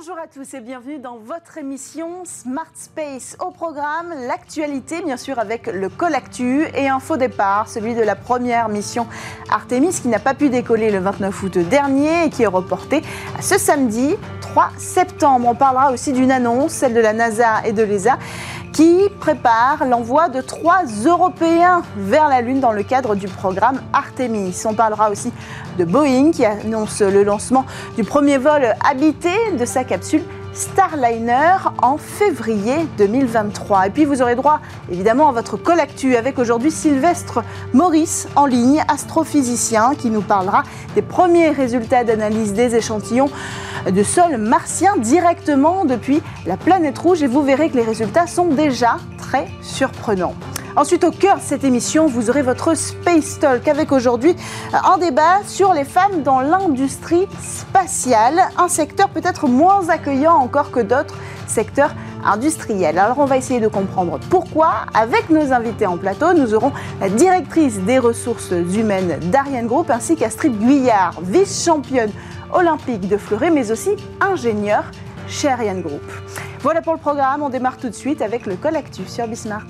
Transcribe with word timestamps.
Bonjour 0.00 0.18
à 0.18 0.26
tous 0.26 0.54
et 0.54 0.62
bienvenue 0.62 0.98
dans 0.98 1.18
votre 1.18 1.58
émission 1.58 2.24
Smart 2.24 2.72
Space. 2.72 3.36
Au 3.38 3.50
programme, 3.50 4.14
l'actualité, 4.26 5.02
bien 5.02 5.18
sûr, 5.18 5.38
avec 5.38 5.66
le 5.66 5.90
Colactu 5.90 6.64
et 6.74 6.88
un 6.88 7.00
faux 7.00 7.18
départ, 7.18 7.68
celui 7.68 7.94
de 7.94 8.00
la 8.00 8.16
première 8.16 8.70
mission 8.70 9.06
Artemis 9.50 10.00
qui 10.00 10.08
n'a 10.08 10.18
pas 10.18 10.32
pu 10.32 10.48
décoller 10.48 10.90
le 10.90 11.00
29 11.00 11.42
août 11.42 11.58
dernier 11.58 12.24
et 12.24 12.30
qui 12.30 12.44
est 12.44 12.46
reporté 12.46 13.02
à 13.38 13.42
ce 13.42 13.58
samedi 13.58 14.16
3 14.40 14.70
septembre. 14.78 15.46
On 15.46 15.54
parlera 15.54 15.92
aussi 15.92 16.14
d'une 16.14 16.32
annonce, 16.32 16.72
celle 16.72 16.94
de 16.94 17.00
la 17.00 17.12
NASA 17.12 17.62
et 17.66 17.74
de 17.74 17.82
l'ESA 17.82 18.18
qui 18.72 19.08
prépare 19.18 19.84
l'envoi 19.84 20.28
de 20.28 20.40
trois 20.40 20.84
Européens 21.04 21.82
vers 21.96 22.28
la 22.28 22.40
Lune 22.40 22.60
dans 22.60 22.72
le 22.72 22.82
cadre 22.82 23.14
du 23.14 23.26
programme 23.26 23.80
Artemis. 23.92 24.62
On 24.64 24.74
parlera 24.74 25.10
aussi 25.10 25.32
de 25.78 25.84
Boeing 25.84 26.30
qui 26.30 26.44
annonce 26.44 27.00
le 27.00 27.22
lancement 27.22 27.64
du 27.96 28.04
premier 28.04 28.38
vol 28.38 28.74
habité 28.88 29.30
de 29.58 29.64
sa 29.64 29.84
capsule 29.84 30.22
Starliner 30.60 31.56
en 31.80 31.96
février 31.96 32.86
2023. 32.98 33.86
Et 33.86 33.90
puis 33.90 34.04
vous 34.04 34.20
aurez 34.20 34.34
droit 34.34 34.60
évidemment 34.92 35.30
à 35.30 35.32
votre 35.32 35.56
collectu 35.56 36.16
avec 36.16 36.38
aujourd'hui 36.38 36.70
Sylvestre 36.70 37.42
Maurice 37.72 38.28
en 38.36 38.44
ligne, 38.44 38.84
astrophysicien, 38.86 39.94
qui 39.94 40.10
nous 40.10 40.20
parlera 40.20 40.64
des 40.94 41.00
premiers 41.00 41.48
résultats 41.48 42.04
d'analyse 42.04 42.52
des 42.52 42.76
échantillons 42.76 43.30
de 43.90 44.02
sol 44.02 44.36
martien 44.36 44.98
directement 44.98 45.86
depuis 45.86 46.20
la 46.44 46.58
planète 46.58 46.98
rouge 46.98 47.22
et 47.22 47.26
vous 47.26 47.42
verrez 47.42 47.70
que 47.70 47.78
les 47.78 47.84
résultats 47.84 48.26
sont 48.26 48.48
déjà 48.48 48.98
très 49.16 49.48
surprenants. 49.62 50.34
Ensuite, 50.76 51.02
au 51.02 51.10
cœur 51.10 51.36
de 51.36 51.42
cette 51.42 51.64
émission, 51.64 52.06
vous 52.06 52.30
aurez 52.30 52.42
votre 52.42 52.76
Space 52.76 53.40
Talk 53.40 53.66
avec 53.66 53.90
aujourd'hui 53.90 54.36
un 54.72 54.98
débat 54.98 55.40
sur 55.46 55.72
les 55.72 55.84
femmes 55.84 56.22
dans 56.22 56.40
l'industrie 56.40 57.26
spatiale, 57.42 58.40
un 58.56 58.68
secteur 58.68 59.08
peut-être 59.08 59.48
moins 59.48 59.88
accueillant 59.88 60.34
encore 60.34 60.70
que 60.70 60.78
d'autres 60.78 61.16
secteurs 61.48 61.92
industriels. 62.24 62.98
Alors 62.98 63.18
on 63.18 63.24
va 63.24 63.36
essayer 63.36 63.58
de 63.58 63.66
comprendre 63.66 64.20
pourquoi. 64.30 64.86
Avec 64.94 65.28
nos 65.28 65.52
invités 65.52 65.86
en 65.86 65.96
plateau, 65.96 66.34
nous 66.34 66.54
aurons 66.54 66.72
la 67.00 67.08
directrice 67.08 67.80
des 67.80 67.98
ressources 67.98 68.52
humaines 68.52 69.18
d'Ariane 69.30 69.66
Group 69.66 69.90
ainsi 69.90 70.14
qu'Astrid 70.14 70.56
Guyard, 70.56 71.20
vice-championne 71.20 72.12
olympique 72.52 73.08
de 73.08 73.16
fleuret, 73.16 73.50
mais 73.50 73.72
aussi 73.72 73.90
ingénieure 74.20 74.84
chez 75.26 75.48
Ariane 75.48 75.82
Group. 75.82 76.02
Voilà 76.60 76.80
pour 76.80 76.92
le 76.92 77.00
programme, 77.00 77.42
on 77.42 77.48
démarre 77.48 77.76
tout 77.76 77.88
de 77.88 77.94
suite 77.94 78.22
avec 78.22 78.46
le 78.46 78.54
Colactu 78.54 79.02
sur 79.06 79.26
Bismart. 79.26 79.66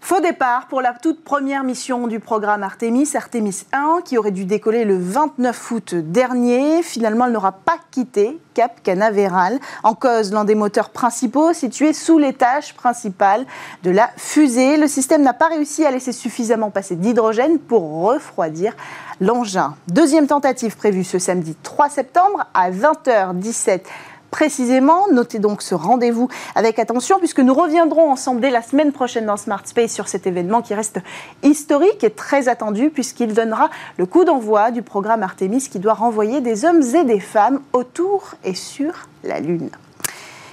Faux 0.00 0.20
départ 0.20 0.68
pour 0.68 0.80
la 0.80 0.94
toute 0.94 1.22
première 1.22 1.62
mission 1.62 2.06
du 2.06 2.18
programme 2.18 2.62
Artemis, 2.62 3.10
Artemis 3.14 3.66
1, 3.72 4.00
qui 4.04 4.16
aurait 4.16 4.30
dû 4.30 4.46
décoller 4.46 4.84
le 4.84 4.98
29 4.98 5.70
août 5.70 5.94
dernier. 5.94 6.82
Finalement, 6.82 7.26
elle 7.26 7.32
n'aura 7.32 7.52
pas 7.52 7.76
quitté 7.90 8.40
Cap 8.54 8.82
Canaveral. 8.82 9.60
En 9.82 9.94
cause, 9.94 10.32
l'un 10.32 10.44
des 10.44 10.54
moteurs 10.54 10.90
principaux 10.90 11.52
situé 11.52 11.92
sous 11.92 12.18
l'étage 12.18 12.74
principal 12.74 13.44
de 13.84 13.90
la 13.90 14.10
fusée. 14.16 14.78
Le 14.78 14.88
système 14.88 15.22
n'a 15.22 15.34
pas 15.34 15.48
réussi 15.48 15.84
à 15.84 15.90
laisser 15.90 16.12
suffisamment 16.12 16.70
passer 16.70 16.96
d'hydrogène 16.96 17.58
pour 17.58 18.02
refroidir 18.02 18.74
l'engin. 19.20 19.76
Deuxième 19.88 20.26
tentative 20.26 20.76
prévue 20.76 21.04
ce 21.04 21.18
samedi 21.18 21.54
3 21.62 21.90
septembre 21.90 22.46
à 22.54 22.70
20h17 22.70 23.82
précisément. 24.30 25.06
Notez 25.12 25.38
donc 25.38 25.62
ce 25.62 25.74
rendez-vous 25.74 26.28
avec 26.54 26.78
attention 26.78 27.18
puisque 27.18 27.40
nous 27.40 27.54
reviendrons 27.54 28.10
ensemble 28.10 28.40
dès 28.40 28.50
la 28.50 28.62
semaine 28.62 28.92
prochaine 28.92 29.26
dans 29.26 29.36
Smart 29.36 29.66
Space 29.66 29.92
sur 29.92 30.08
cet 30.08 30.26
événement 30.26 30.62
qui 30.62 30.74
reste 30.74 31.00
historique 31.42 32.04
et 32.04 32.10
très 32.10 32.48
attendu 32.48 32.90
puisqu'il 32.90 33.34
donnera 33.34 33.70
le 33.96 34.06
coup 34.06 34.24
d'envoi 34.24 34.70
du 34.70 34.82
programme 34.82 35.22
Artemis 35.22 35.68
qui 35.70 35.78
doit 35.78 35.94
renvoyer 35.94 36.40
des 36.40 36.64
hommes 36.64 36.82
et 36.94 37.04
des 37.04 37.20
femmes 37.20 37.60
autour 37.72 38.34
et 38.44 38.54
sur 38.54 39.08
la 39.24 39.40
Lune. 39.40 39.70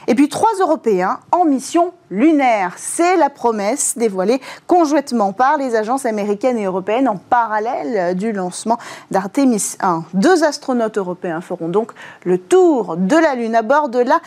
Et 0.08 0.16
puis 0.16 0.30
trois 0.30 0.52
Européens 0.60 1.20
en 1.32 1.46
mission 1.46 1.94
lunaire. 2.12 2.74
C'est 2.78 3.18
la 3.18 3.30
promesse 3.30 3.98
dévoilée 3.98 4.40
conjointement 4.68 5.34
par 5.34 5.58
les 5.58 5.76
agences 5.76 6.06
américaines 6.06 6.58
et 6.58 6.66
européennes 6.66 7.08
en 7.08 7.18
parallèle 7.18 8.16
du 8.16 8.32
lancement 8.32 8.78
d'Artemis 9.12 9.76
1. 9.80 10.04
Deux 10.14 10.44
astronautes 10.44 10.98
européens 10.98 11.42
feront 11.42 11.70
donc 11.70 11.92
le 12.24 12.38
tour 12.38 12.98
de 12.98 13.16
la 13.16 13.36
Lune 13.36 13.56
à 13.56 13.62
bord 13.62 13.90
de 13.90 14.00
la 14.00 14.20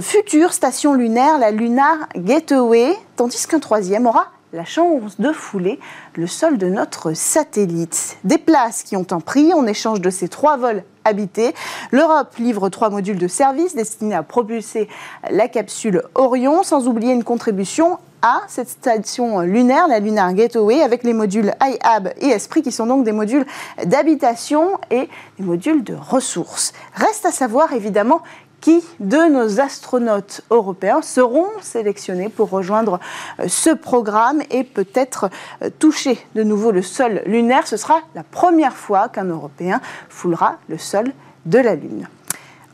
future 0.00 0.52
station 0.52 0.94
lunaire, 0.94 1.38
la 1.38 1.50
Lunar 1.50 1.96
Gateway, 2.16 2.96
tandis 3.16 3.46
qu'un 3.46 3.60
troisième 3.60 4.06
aura 4.06 4.26
la 4.52 4.64
chance 4.64 5.20
de 5.20 5.32
fouler 5.32 5.78
le 6.14 6.26
sol 6.26 6.58
de 6.58 6.68
notre 6.68 7.12
satellite. 7.12 8.16
Des 8.24 8.38
places 8.38 8.82
qui 8.82 8.96
ont 8.96 9.06
un 9.10 9.20
prix 9.20 9.52
en 9.52 9.66
échange 9.66 10.00
de 10.00 10.10
ces 10.10 10.28
trois 10.28 10.56
vols 10.56 10.84
habités. 11.04 11.54
L'Europe 11.90 12.36
livre 12.38 12.68
trois 12.68 12.90
modules 12.90 13.18
de 13.18 13.28
service 13.28 13.74
destinés 13.74 14.14
à 14.14 14.22
propulser 14.22 14.88
la 15.30 15.48
capsule 15.48 16.02
Orion, 16.14 16.62
sans 16.62 16.88
oublier 16.88 17.12
une 17.12 17.24
contribution 17.24 17.98
à 18.22 18.42
cette 18.48 18.68
station 18.68 19.40
lunaire, 19.40 19.88
la 19.88 20.00
Lunar 20.00 20.32
Gateway, 20.34 20.80
avec 20.80 21.04
les 21.04 21.12
modules 21.12 21.54
iHab 21.60 22.12
et 22.20 22.28
Esprit, 22.28 22.62
qui 22.62 22.72
sont 22.72 22.86
donc 22.86 23.04
des 23.04 23.12
modules 23.12 23.46
d'habitation 23.84 24.80
et 24.90 25.08
des 25.38 25.44
modules 25.44 25.84
de 25.84 25.94
ressources. 25.94 26.72
Reste 26.94 27.26
à 27.26 27.30
savoir 27.30 27.72
évidemment 27.72 28.22
qui 28.60 28.82
de 29.00 29.30
nos 29.30 29.60
astronautes 29.60 30.40
européens 30.50 31.02
seront 31.02 31.48
sélectionnés 31.60 32.28
pour 32.28 32.50
rejoindre 32.50 33.00
euh, 33.40 33.48
ce 33.48 33.70
programme 33.70 34.42
et 34.50 34.64
peut-être 34.64 35.30
euh, 35.62 35.70
toucher 35.78 36.18
de 36.34 36.42
nouveau 36.42 36.70
le 36.72 36.82
sol 36.82 37.22
lunaire. 37.26 37.66
Ce 37.66 37.76
sera 37.76 38.00
la 38.14 38.22
première 38.22 38.76
fois 38.76 39.08
qu'un 39.08 39.24
Européen 39.24 39.80
foulera 40.08 40.58
le 40.68 40.78
sol 40.78 41.12
de 41.46 41.58
la 41.58 41.74
Lune. 41.74 42.08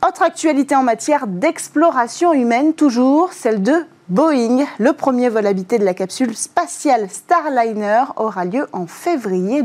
Autre 0.05 0.23
actualité 0.23 0.75
en 0.75 0.83
matière 0.83 1.27
d'exploration 1.27 2.33
humaine, 2.33 2.73
toujours 2.73 3.31
celle 3.31 3.63
de 3.63 3.85
Boeing. 4.09 4.65
Le 4.77 4.91
premier 4.91 5.29
vol 5.29 5.47
habité 5.47 5.79
de 5.79 5.85
la 5.85 5.93
capsule 5.93 6.35
spatiale 6.35 7.07
Starliner 7.09 8.03
aura 8.17 8.43
lieu 8.43 8.67
en 8.73 8.85
février 8.85 9.63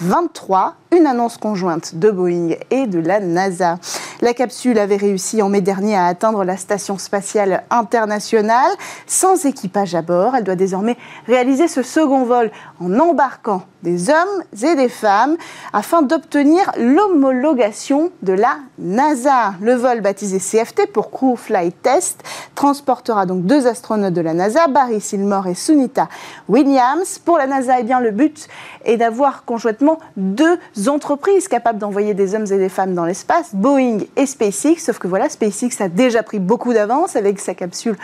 2023 0.00 0.76
une 0.96 1.06
annonce 1.06 1.36
conjointe 1.36 1.96
de 1.96 2.10
Boeing 2.10 2.54
et 2.70 2.86
de 2.86 2.98
la 2.98 3.20
NASA. 3.20 3.78
La 4.20 4.32
capsule 4.32 4.78
avait 4.78 4.96
réussi 4.96 5.42
en 5.42 5.48
mai 5.48 5.60
dernier 5.60 5.96
à 5.96 6.06
atteindre 6.06 6.44
la 6.44 6.56
station 6.56 6.98
spatiale 6.98 7.64
internationale 7.70 8.70
sans 9.06 9.44
équipage 9.44 9.94
à 9.94 10.02
bord. 10.02 10.36
Elle 10.36 10.44
doit 10.44 10.54
désormais 10.54 10.96
réaliser 11.26 11.68
ce 11.68 11.82
second 11.82 12.24
vol 12.24 12.50
en 12.80 12.98
embarquant 12.98 13.62
des 13.82 14.08
hommes 14.08 14.42
et 14.62 14.76
des 14.76 14.88
femmes 14.88 15.36
afin 15.72 16.00
d'obtenir 16.00 16.70
l'homologation 16.78 18.12
de 18.22 18.32
la 18.32 18.56
NASA. 18.78 19.54
Le 19.60 19.74
vol 19.74 20.00
baptisé 20.00 20.38
CFT 20.38 20.90
pour 20.92 21.10
Crew 21.10 21.36
Flight 21.36 21.82
Test 21.82 22.22
transportera 22.54 23.26
donc 23.26 23.44
deux 23.44 23.66
astronautes 23.66 24.14
de 24.14 24.22
la 24.22 24.32
NASA, 24.32 24.68
Barry 24.68 25.00
Silmore 25.00 25.48
et 25.48 25.54
Sunita 25.54 26.08
Williams. 26.48 27.18
Pour 27.18 27.36
la 27.36 27.46
NASA, 27.46 27.80
eh 27.80 27.82
bien, 27.82 28.00
le 28.00 28.10
but 28.10 28.48
est 28.84 28.96
d'avoir 28.96 29.44
conjointement 29.44 29.93
deux 30.16 30.58
entreprises 30.88 31.48
capables 31.48 31.78
d'envoyer 31.78 32.14
des 32.14 32.34
hommes 32.34 32.46
et 32.50 32.58
des 32.58 32.68
femmes 32.68 32.94
dans 32.94 33.04
l'espace, 33.04 33.54
Boeing 33.54 33.98
et 34.16 34.26
SpaceX. 34.26 34.78
Sauf 34.78 34.98
que 34.98 35.08
voilà, 35.08 35.28
SpaceX 35.28 35.80
a 35.80 35.88
déjà 35.88 36.22
pris 36.22 36.38
beaucoup 36.38 36.72
d'avance 36.72 37.16
avec 37.16 37.40
sa 37.40 37.54
capsule 37.54 37.96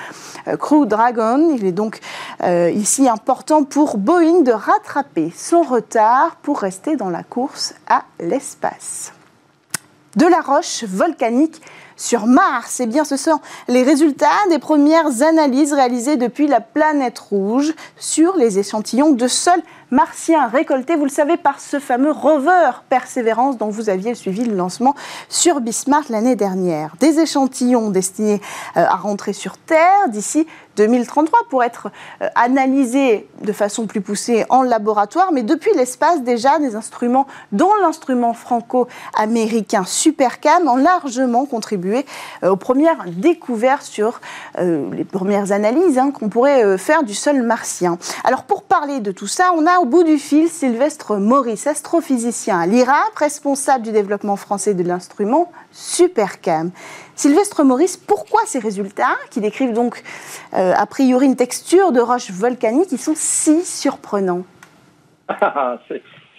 euh, 0.48 0.56
Crew 0.56 0.86
Dragon. 0.86 1.54
Il 1.56 1.64
est 1.64 1.72
donc 1.72 2.00
euh, 2.42 2.70
ici 2.70 3.08
important 3.08 3.64
pour 3.64 3.96
Boeing 3.96 4.42
de 4.42 4.52
rattraper 4.52 5.32
son 5.34 5.62
retard 5.62 6.36
pour 6.42 6.60
rester 6.60 6.96
dans 6.96 7.10
la 7.10 7.22
course 7.22 7.74
à 7.88 8.04
l'espace. 8.18 9.12
De 10.16 10.26
la 10.26 10.40
roche 10.40 10.84
volcanique 10.84 11.62
sur 12.00 12.26
Mars. 12.26 12.80
Eh 12.80 12.86
bien, 12.86 13.04
ce 13.04 13.16
sont 13.16 13.38
les 13.68 13.82
résultats 13.82 14.26
des 14.48 14.58
premières 14.58 15.22
analyses 15.22 15.72
réalisées 15.72 16.16
depuis 16.16 16.48
la 16.48 16.60
planète 16.60 17.18
rouge 17.18 17.74
sur 17.96 18.36
les 18.36 18.58
échantillons 18.58 19.12
de 19.12 19.28
sol 19.28 19.60
martien 19.90 20.46
récoltés, 20.46 20.96
vous 20.96 21.04
le 21.04 21.10
savez, 21.10 21.36
par 21.36 21.60
ce 21.60 21.78
fameux 21.78 22.12
rover 22.12 22.70
Persévérance 22.88 23.58
dont 23.58 23.68
vous 23.68 23.88
aviez 23.88 24.14
suivi 24.14 24.44
le 24.44 24.54
lancement 24.54 24.94
sur 25.28 25.60
Bismarck 25.60 26.08
l'année 26.08 26.36
dernière. 26.36 26.94
Des 27.00 27.18
échantillons 27.18 27.90
destinés 27.90 28.40
euh, 28.76 28.84
à 28.84 28.96
rentrer 28.96 29.32
sur 29.32 29.58
Terre 29.58 30.08
d'ici 30.08 30.46
2033 30.80 31.40
pour 31.48 31.62
être 31.62 31.88
euh, 32.22 32.28
analysés 32.34 33.28
de 33.42 33.52
façon 33.52 33.86
plus 33.86 34.00
poussée 34.00 34.44
en 34.48 34.62
laboratoire, 34.62 35.32
mais 35.32 35.42
depuis 35.42 35.70
l'espace 35.74 36.22
déjà 36.22 36.58
des 36.58 36.74
instruments 36.76 37.26
dont 37.52 37.70
l'instrument 37.82 38.32
franco-américain 38.34 39.84
Supercam 39.84 40.68
ont 40.68 40.76
largement 40.76 41.46
contribué 41.46 42.06
euh, 42.42 42.50
aux 42.50 42.56
premières 42.56 43.04
découvertes 43.06 43.82
sur 43.82 44.20
les 44.58 45.04
premières 45.04 45.52
analyses 45.52 45.98
hein, 45.98 46.10
qu'on 46.10 46.28
pourrait 46.28 46.76
faire 46.78 47.02
du 47.02 47.14
sol 47.14 47.42
martien. 47.42 47.98
Alors 48.24 48.44
pour 48.44 48.62
parler 48.62 49.00
de 49.00 49.12
tout 49.12 49.26
ça, 49.26 49.52
on 49.56 49.66
a 49.66 49.78
au 49.78 49.84
bout 49.84 50.02
du 50.02 50.18
fil 50.18 50.48
Sylvestre 50.48 51.16
Maurice, 51.16 51.66
astrophysicien 51.66 52.58
à 52.58 52.66
l'IRAP, 52.66 53.14
responsable 53.16 53.84
du 53.84 53.92
développement 53.92 54.36
français 54.36 54.74
de 54.74 54.82
l'instrument 54.82 55.50
Supercam. 55.72 56.70
Sylvestre 57.14 57.64
Maurice, 57.64 57.96
pourquoi 57.96 58.40
ces 58.46 58.58
résultats, 58.58 59.16
qui 59.30 59.40
décrivent 59.40 59.72
donc 59.72 60.02
euh, 60.54 60.72
a 60.74 60.86
priori 60.86 61.26
une 61.26 61.36
texture 61.36 61.92
de 61.92 62.00
roche 62.00 62.30
volcanique, 62.30 62.88
qui 62.88 62.98
sont 62.98 63.14
si 63.14 63.64
surprenants 63.64 64.44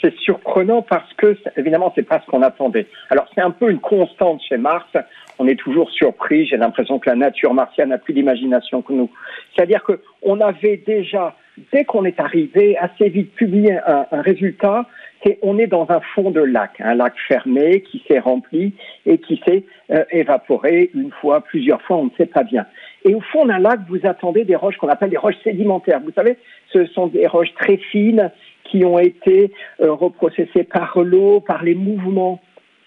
c'est 0.01 0.17
surprenant 0.17 0.81
parce 0.81 1.13
que, 1.13 1.37
évidemment, 1.55 1.91
c'est 1.95 2.03
pas 2.03 2.19
ce 2.19 2.25
qu'on 2.25 2.41
attendait. 2.41 2.87
Alors, 3.09 3.27
c'est 3.33 3.41
un 3.41 3.51
peu 3.51 3.69
une 3.69 3.79
constante 3.79 4.41
chez 4.47 4.57
Mars. 4.57 4.87
On 5.39 5.47
est 5.47 5.55
toujours 5.55 5.89
surpris. 5.91 6.45
J'ai 6.47 6.57
l'impression 6.57 6.99
que 6.99 7.09
la 7.09 7.15
nature 7.15 7.53
martienne 7.53 7.91
a 7.91 7.97
plus 7.97 8.13
d'imagination 8.13 8.81
que 8.81 8.93
nous. 8.93 9.09
C'est-à-dire 9.55 9.83
que 9.83 10.01
on 10.23 10.41
avait 10.41 10.77
déjà, 10.77 11.35
dès 11.71 11.83
qu'on 11.85 12.05
est 12.05 12.19
arrivé, 12.19 12.77
assez 12.77 13.09
vite 13.09 13.33
publié 13.35 13.73
un, 13.85 14.05
un 14.11 14.21
résultat. 14.21 14.85
C'est 15.23 15.37
on 15.41 15.59
est 15.59 15.67
dans 15.67 15.85
un 15.89 15.99
fond 16.15 16.31
de 16.31 16.41
lac, 16.41 16.71
un 16.79 16.95
lac 16.95 17.13
fermé 17.27 17.81
qui 17.81 18.03
s'est 18.07 18.19
rempli 18.19 18.73
et 19.05 19.19
qui 19.19 19.41
s'est 19.45 19.63
euh, 19.91 20.03
évaporé 20.09 20.89
une 20.95 21.11
fois, 21.11 21.41
plusieurs 21.41 21.81
fois, 21.83 21.97
on 21.97 22.05
ne 22.05 22.09
sait 22.17 22.25
pas 22.25 22.43
bien. 22.43 22.65
Et 23.05 23.13
au 23.13 23.21
fond 23.21 23.45
d'un 23.45 23.59
lac, 23.59 23.81
vous 23.87 23.99
attendez 24.03 24.45
des 24.45 24.55
roches 24.55 24.77
qu'on 24.77 24.89
appelle 24.89 25.11
des 25.11 25.17
roches 25.17 25.39
sédimentaires. 25.43 25.99
Vous 26.03 26.11
savez, 26.11 26.37
ce 26.73 26.85
sont 26.87 27.07
des 27.07 27.27
roches 27.27 27.53
très 27.59 27.77
fines 27.77 28.31
qui 28.63 28.85
ont 28.85 28.99
été 28.99 29.51
euh, 29.81 29.91
reprocessées 29.91 30.63
par 30.63 30.99
l'eau, 30.99 31.39
par 31.39 31.63
les 31.63 31.75
mouvements. 31.75 32.41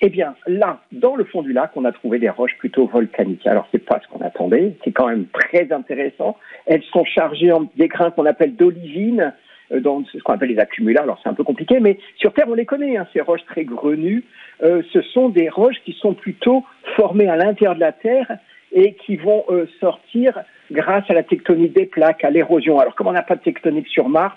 Eh 0.06 0.11
bien, 0.11 0.35
là, 0.47 0.81
dans 0.93 1.17
le 1.17 1.25
fond 1.25 1.41
du 1.41 1.55
lac, 1.55 1.71
on 1.77 1.87
a 1.87 1.93
trouvé 1.93 2.19
des 2.19 2.29
roches 2.29 2.59
plutôt 2.59 2.87
volcaniques. 2.87 3.47
Alors, 3.47 3.67
c'est 3.73 3.83
pas 3.83 3.99
ce 4.03 4.09
qu'on 4.09 4.23
attendait. 4.23 4.77
C'est 4.85 4.93
quand 4.93 5.09
même 5.09 5.25
très 5.29 5.73
intéressant. 5.73 6.37
Elles 6.67 6.83
sont 6.93 7.06
chargées 7.06 7.51
en 7.53 7.71
des 7.79 7.89
grains 7.89 8.11
qu'on 8.11 8.27
appelle 8.27 8.55
d'olivine, 8.55 9.33
euh, 9.73 9.81
dans 9.81 10.05
ce 10.05 10.19
qu'on 10.19 10.35
appelle 10.35 10.51
les 10.51 10.59
accumulats. 10.59 11.05
Alors, 11.05 11.19
c'est 11.23 11.31
un 11.31 11.33
peu 11.33 11.43
compliqué, 11.43 11.81
mais 11.81 11.99
sur 12.17 12.35
Terre, 12.35 12.45
on 12.51 12.55
les 12.55 12.67
connaît, 12.67 12.99
hein, 12.99 13.06
ces 13.15 13.23
roches 13.23 13.47
très 13.47 13.65
grenues. 13.65 14.25
Euh, 14.62 14.83
ce 14.93 15.01
sont 15.01 15.31
des 15.31 15.49
roches 15.49 15.81
qui 15.87 15.95
sont 15.95 16.12
plutôt 16.12 16.65
formées 16.97 17.31
à 17.31 17.37
l'intérieur 17.37 17.75
de 17.75 17.81
la 17.81 17.93
Terre 17.93 18.31
et 18.73 18.97
qui 19.06 19.17
vont 19.17 19.47
euh, 19.49 19.65
sortir 19.81 20.39
grâce 20.71 21.09
à 21.09 21.15
la 21.15 21.23
tectonique 21.23 21.73
des 21.73 21.87
plaques, 21.87 22.25
à 22.25 22.31
l'érosion. 22.31 22.79
Alors, 22.79 22.95
comme 22.95 23.06
on 23.06 23.12
n'a 23.12 23.23
pas 23.23 23.37
de 23.37 23.43
tectonique 23.43 23.89
sur 23.89 24.11
Mars, 24.11 24.37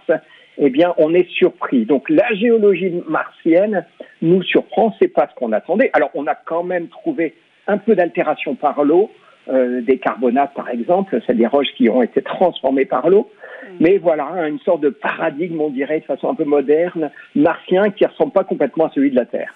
eh 0.57 0.69
bien, 0.69 0.93
on 0.97 1.13
est 1.13 1.29
surpris. 1.29 1.85
Donc, 1.85 2.09
la 2.09 2.33
géologie 2.33 2.91
martienne 3.07 3.85
nous 4.21 4.41
surprend, 4.43 4.93
c'est 4.99 5.07
pas 5.07 5.27
ce 5.29 5.35
qu'on 5.35 5.51
attendait. 5.51 5.89
Alors, 5.93 6.09
on 6.13 6.25
a 6.27 6.35
quand 6.35 6.63
même 6.63 6.87
trouvé 6.87 7.35
un 7.67 7.77
peu 7.77 7.95
d'altération 7.95 8.55
par 8.55 8.83
l'eau, 8.83 9.11
euh, 9.49 9.81
des 9.81 9.97
carbonates 9.97 10.53
par 10.53 10.69
exemple, 10.69 11.21
c'est 11.25 11.35
des 11.35 11.47
roches 11.47 11.73
qui 11.77 11.89
ont 11.89 12.01
été 12.01 12.21
transformées 12.21 12.85
par 12.85 13.09
l'eau. 13.09 13.29
Mm. 13.63 13.67
Mais 13.79 13.97
voilà, 13.97 14.25
hein, 14.25 14.47
une 14.47 14.59
sorte 14.59 14.81
de 14.81 14.89
paradigme, 14.89 15.61
on 15.61 15.69
dirait, 15.69 16.01
de 16.01 16.05
façon 16.05 16.29
un 16.29 16.35
peu 16.35 16.43
moderne, 16.43 17.11
martien, 17.35 17.89
qui 17.91 18.03
ne 18.03 18.09
ressemble 18.09 18.33
pas 18.33 18.43
complètement 18.43 18.87
à 18.87 18.91
celui 18.93 19.09
de 19.09 19.15
la 19.15 19.25
Terre. 19.25 19.53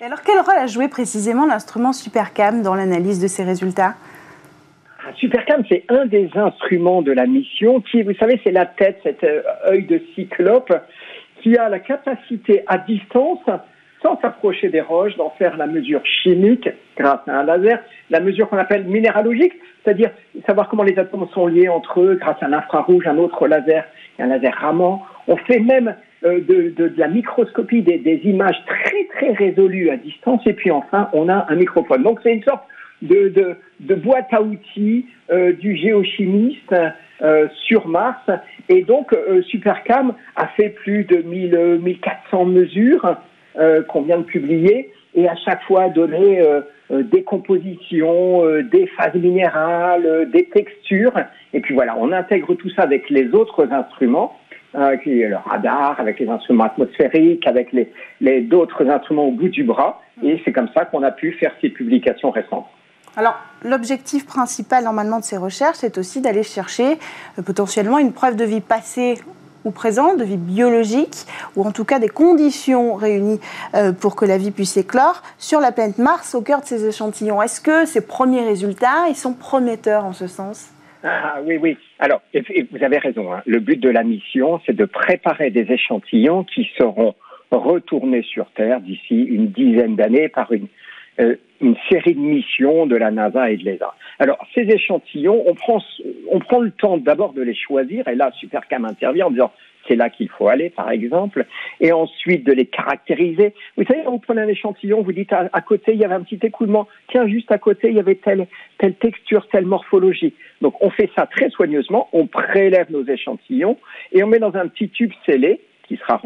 Et 0.00 0.04
alors, 0.04 0.22
quel 0.22 0.38
rôle 0.38 0.56
a 0.56 0.66
joué 0.66 0.88
précisément 0.88 1.46
l'instrument 1.46 1.92
Supercam 1.92 2.62
dans 2.62 2.74
l'analyse 2.74 3.20
de 3.20 3.26
ces 3.26 3.42
résultats? 3.42 3.94
Supercam, 5.16 5.64
c'est 5.68 5.84
un 5.88 6.06
des 6.06 6.30
instruments 6.34 7.02
de 7.02 7.12
la 7.12 7.26
mission 7.26 7.80
qui, 7.80 8.02
vous 8.02 8.14
savez, 8.14 8.40
c'est 8.44 8.52
la 8.52 8.66
tête, 8.66 9.00
cet 9.02 9.24
euh, 9.24 9.42
œil 9.66 9.84
de 9.84 10.00
cyclope, 10.14 10.72
qui 11.42 11.56
a 11.56 11.68
la 11.68 11.80
capacité 11.80 12.62
à 12.66 12.78
distance, 12.78 13.40
sans 14.02 14.20
s'approcher 14.20 14.68
des 14.68 14.80
roches, 14.80 15.16
d'en 15.16 15.30
faire 15.30 15.56
la 15.56 15.66
mesure 15.66 16.04
chimique 16.04 16.68
grâce 16.96 17.20
à 17.26 17.40
un 17.40 17.44
laser, 17.44 17.80
la 18.10 18.20
mesure 18.20 18.48
qu'on 18.48 18.58
appelle 18.58 18.84
minéralogique, 18.84 19.52
c'est-à-dire 19.82 20.10
savoir 20.46 20.68
comment 20.68 20.82
les 20.82 20.98
atomes 20.98 21.28
sont 21.34 21.46
liés 21.46 21.68
entre 21.68 22.00
eux 22.00 22.16
grâce 22.20 22.40
à 22.40 22.46
un 22.46 22.52
infrarouge, 22.52 23.06
un 23.06 23.18
autre 23.18 23.46
laser, 23.46 23.84
un 24.18 24.26
laser 24.26 24.54
ramant. 24.54 25.04
On 25.26 25.36
fait 25.36 25.60
même 25.60 25.94
euh, 26.24 26.40
de, 26.40 26.74
de, 26.76 26.88
de, 26.88 26.94
la 27.00 27.08
microscopie 27.08 27.82
des, 27.82 27.98
des, 27.98 28.20
images 28.24 28.60
très 28.66 29.04
très 29.14 29.32
résolues 29.32 29.90
à 29.90 29.96
distance, 29.96 30.40
et 30.46 30.52
puis 30.52 30.70
enfin 30.70 31.08
on 31.12 31.28
a 31.28 31.46
un 31.48 31.54
microphone. 31.56 32.02
Donc 32.02 32.20
c'est 32.22 32.32
une 32.32 32.44
sorte 32.44 32.62
de, 33.02 33.28
de, 33.28 33.56
de 33.80 33.94
boîte 33.94 34.32
à 34.32 34.42
outils 34.42 35.06
euh, 35.30 35.52
du 35.52 35.76
géochimiste 35.76 36.74
euh, 37.22 37.48
sur 37.66 37.86
Mars. 37.86 38.22
Et 38.68 38.82
donc, 38.82 39.12
euh, 39.12 39.42
Supercam 39.42 40.14
a 40.36 40.46
fait 40.48 40.70
plus 40.70 41.04
de 41.04 41.18
1000, 41.18 41.80
1400 41.82 42.44
mesures 42.46 43.16
euh, 43.58 43.82
qu'on 43.82 44.02
vient 44.02 44.18
de 44.18 44.24
publier 44.24 44.90
et 45.14 45.28
à 45.28 45.36
chaque 45.36 45.62
fois 45.64 45.90
donné 45.90 46.40
euh, 46.40 46.62
des 46.90 47.22
compositions, 47.22 48.42
des 48.70 48.86
phases 48.86 49.14
minérales, 49.14 50.28
des 50.30 50.44
textures. 50.44 51.12
Et 51.54 51.60
puis 51.60 51.74
voilà, 51.74 51.96
on 51.98 52.12
intègre 52.12 52.54
tout 52.54 52.70
ça 52.70 52.82
avec 52.82 53.08
les 53.08 53.32
autres 53.34 53.70
instruments. 53.72 54.36
Euh, 54.74 54.96
qui 54.96 55.20
est 55.20 55.28
le 55.28 55.36
radar, 55.36 56.00
avec 56.00 56.18
les 56.18 56.26
instruments 56.30 56.64
atmosphériques, 56.64 57.46
avec 57.46 57.72
les, 57.72 57.92
les 58.22 58.40
d'autres 58.40 58.88
instruments 58.88 59.26
au 59.26 59.30
bout 59.30 59.50
du 59.50 59.64
bras. 59.64 60.00
Et 60.22 60.40
c'est 60.46 60.52
comme 60.52 60.70
ça 60.74 60.86
qu'on 60.86 61.02
a 61.02 61.10
pu 61.10 61.32
faire 61.32 61.52
ces 61.60 61.68
publications 61.68 62.30
récentes. 62.30 62.64
Alors, 63.14 63.38
l'objectif 63.62 64.24
principal 64.24 64.84
normalement 64.84 65.18
de 65.18 65.24
ces 65.24 65.36
recherches, 65.36 65.76
c'est 65.78 65.98
aussi 65.98 66.22
d'aller 66.22 66.42
chercher 66.42 66.98
euh, 67.38 67.42
potentiellement 67.44 67.98
une 67.98 68.12
preuve 68.12 68.36
de 68.36 68.44
vie 68.44 68.62
passée 68.62 69.18
ou 69.64 69.70
présente, 69.70 70.18
de 70.18 70.24
vie 70.24 70.38
biologique, 70.38 71.14
ou 71.54 71.64
en 71.64 71.72
tout 71.72 71.84
cas 71.84 71.98
des 71.98 72.08
conditions 72.08 72.94
réunies 72.94 73.38
euh, 73.74 73.92
pour 73.92 74.16
que 74.16 74.24
la 74.24 74.38
vie 74.38 74.50
puisse 74.50 74.76
éclore 74.76 75.22
sur 75.38 75.60
la 75.60 75.72
planète 75.72 75.98
Mars 75.98 76.34
au 76.34 76.40
cœur 76.40 76.62
de 76.62 76.66
ces 76.66 76.88
échantillons. 76.88 77.40
Est-ce 77.42 77.60
que 77.60 77.84
ces 77.84 78.04
premiers 78.04 78.44
résultats, 78.44 79.08
ils 79.08 79.14
sont 79.14 79.34
prometteurs 79.34 80.04
en 80.04 80.14
ce 80.14 80.26
sens? 80.26 80.72
Ah 81.04 81.36
oui, 81.44 81.58
oui. 81.58 81.76
Alors, 81.98 82.22
vous 82.32 82.82
avez 82.82 82.98
raison. 82.98 83.32
Hein. 83.32 83.42
Le 83.44 83.60
but 83.60 83.78
de 83.78 83.90
la 83.90 84.04
mission, 84.04 84.60
c'est 84.64 84.74
de 84.74 84.84
préparer 84.84 85.50
des 85.50 85.70
échantillons 85.70 86.44
qui 86.44 86.68
seront 86.78 87.14
retournés 87.50 88.22
sur 88.22 88.46
Terre 88.52 88.80
d'ici 88.80 89.20
une 89.20 89.48
dizaine 89.48 89.96
d'années 89.96 90.28
par 90.28 90.50
une, 90.52 90.68
euh, 91.20 91.36
une 91.60 91.76
série 91.90 92.14
de 92.14 92.20
missions 92.20 92.86
de 92.86 92.96
la 92.96 93.10
NASA 93.10 93.50
et 93.50 93.56
de 93.56 93.64
l'ESA. 93.64 93.94
Alors, 94.18 94.38
ces 94.54 94.62
échantillons, 94.62 95.44
on 95.46 95.54
prend, 95.54 95.80
on 96.30 96.40
prend 96.40 96.60
le 96.60 96.72
temps 96.72 96.96
d'abord 96.96 97.34
de 97.34 97.42
les 97.42 97.54
choisir, 97.54 98.08
et 98.08 98.14
là, 98.14 98.32
Supercam 98.32 98.84
intervient 98.84 99.26
en 99.26 99.30
disant 99.30 99.52
c'est 99.88 99.96
là 99.96 100.10
qu'il 100.10 100.28
faut 100.28 100.48
aller, 100.48 100.70
par 100.70 100.90
exemple, 100.90 101.44
et 101.80 101.92
ensuite 101.92 102.44
de 102.44 102.52
les 102.52 102.66
caractériser. 102.66 103.54
Vous 103.76 103.84
savez, 103.84 104.02
vous 104.02 104.18
prenez 104.18 104.42
un 104.42 104.48
échantillon, 104.48 105.02
vous 105.02 105.12
dites 105.12 105.32
à, 105.32 105.48
à, 105.52 105.60
côté, 105.60 105.92
il 105.92 106.00
y 106.00 106.04
avait 106.04 106.14
un 106.14 106.22
petit 106.22 106.38
écoulement, 106.42 106.88
tiens, 107.08 107.26
juste 107.26 107.50
à 107.50 107.58
côté, 107.58 107.88
il 107.88 107.96
y 107.96 108.00
avait 108.00 108.14
telle, 108.16 108.46
telle 108.78 108.94
texture, 108.94 109.46
telle 109.48 109.66
morphologie. 109.66 110.34
Donc, 110.60 110.74
on 110.80 110.90
fait 110.90 111.10
ça 111.16 111.26
très 111.26 111.50
soigneusement, 111.50 112.08
on 112.12 112.26
prélève 112.26 112.90
nos 112.90 113.04
échantillons, 113.04 113.76
et 114.12 114.22
on 114.22 114.28
met 114.28 114.38
dans 114.38 114.54
un 114.56 114.68
petit 114.68 114.88
tube 114.88 115.12
scellé, 115.26 115.60
qui, 115.88 115.96
sera, 115.96 116.22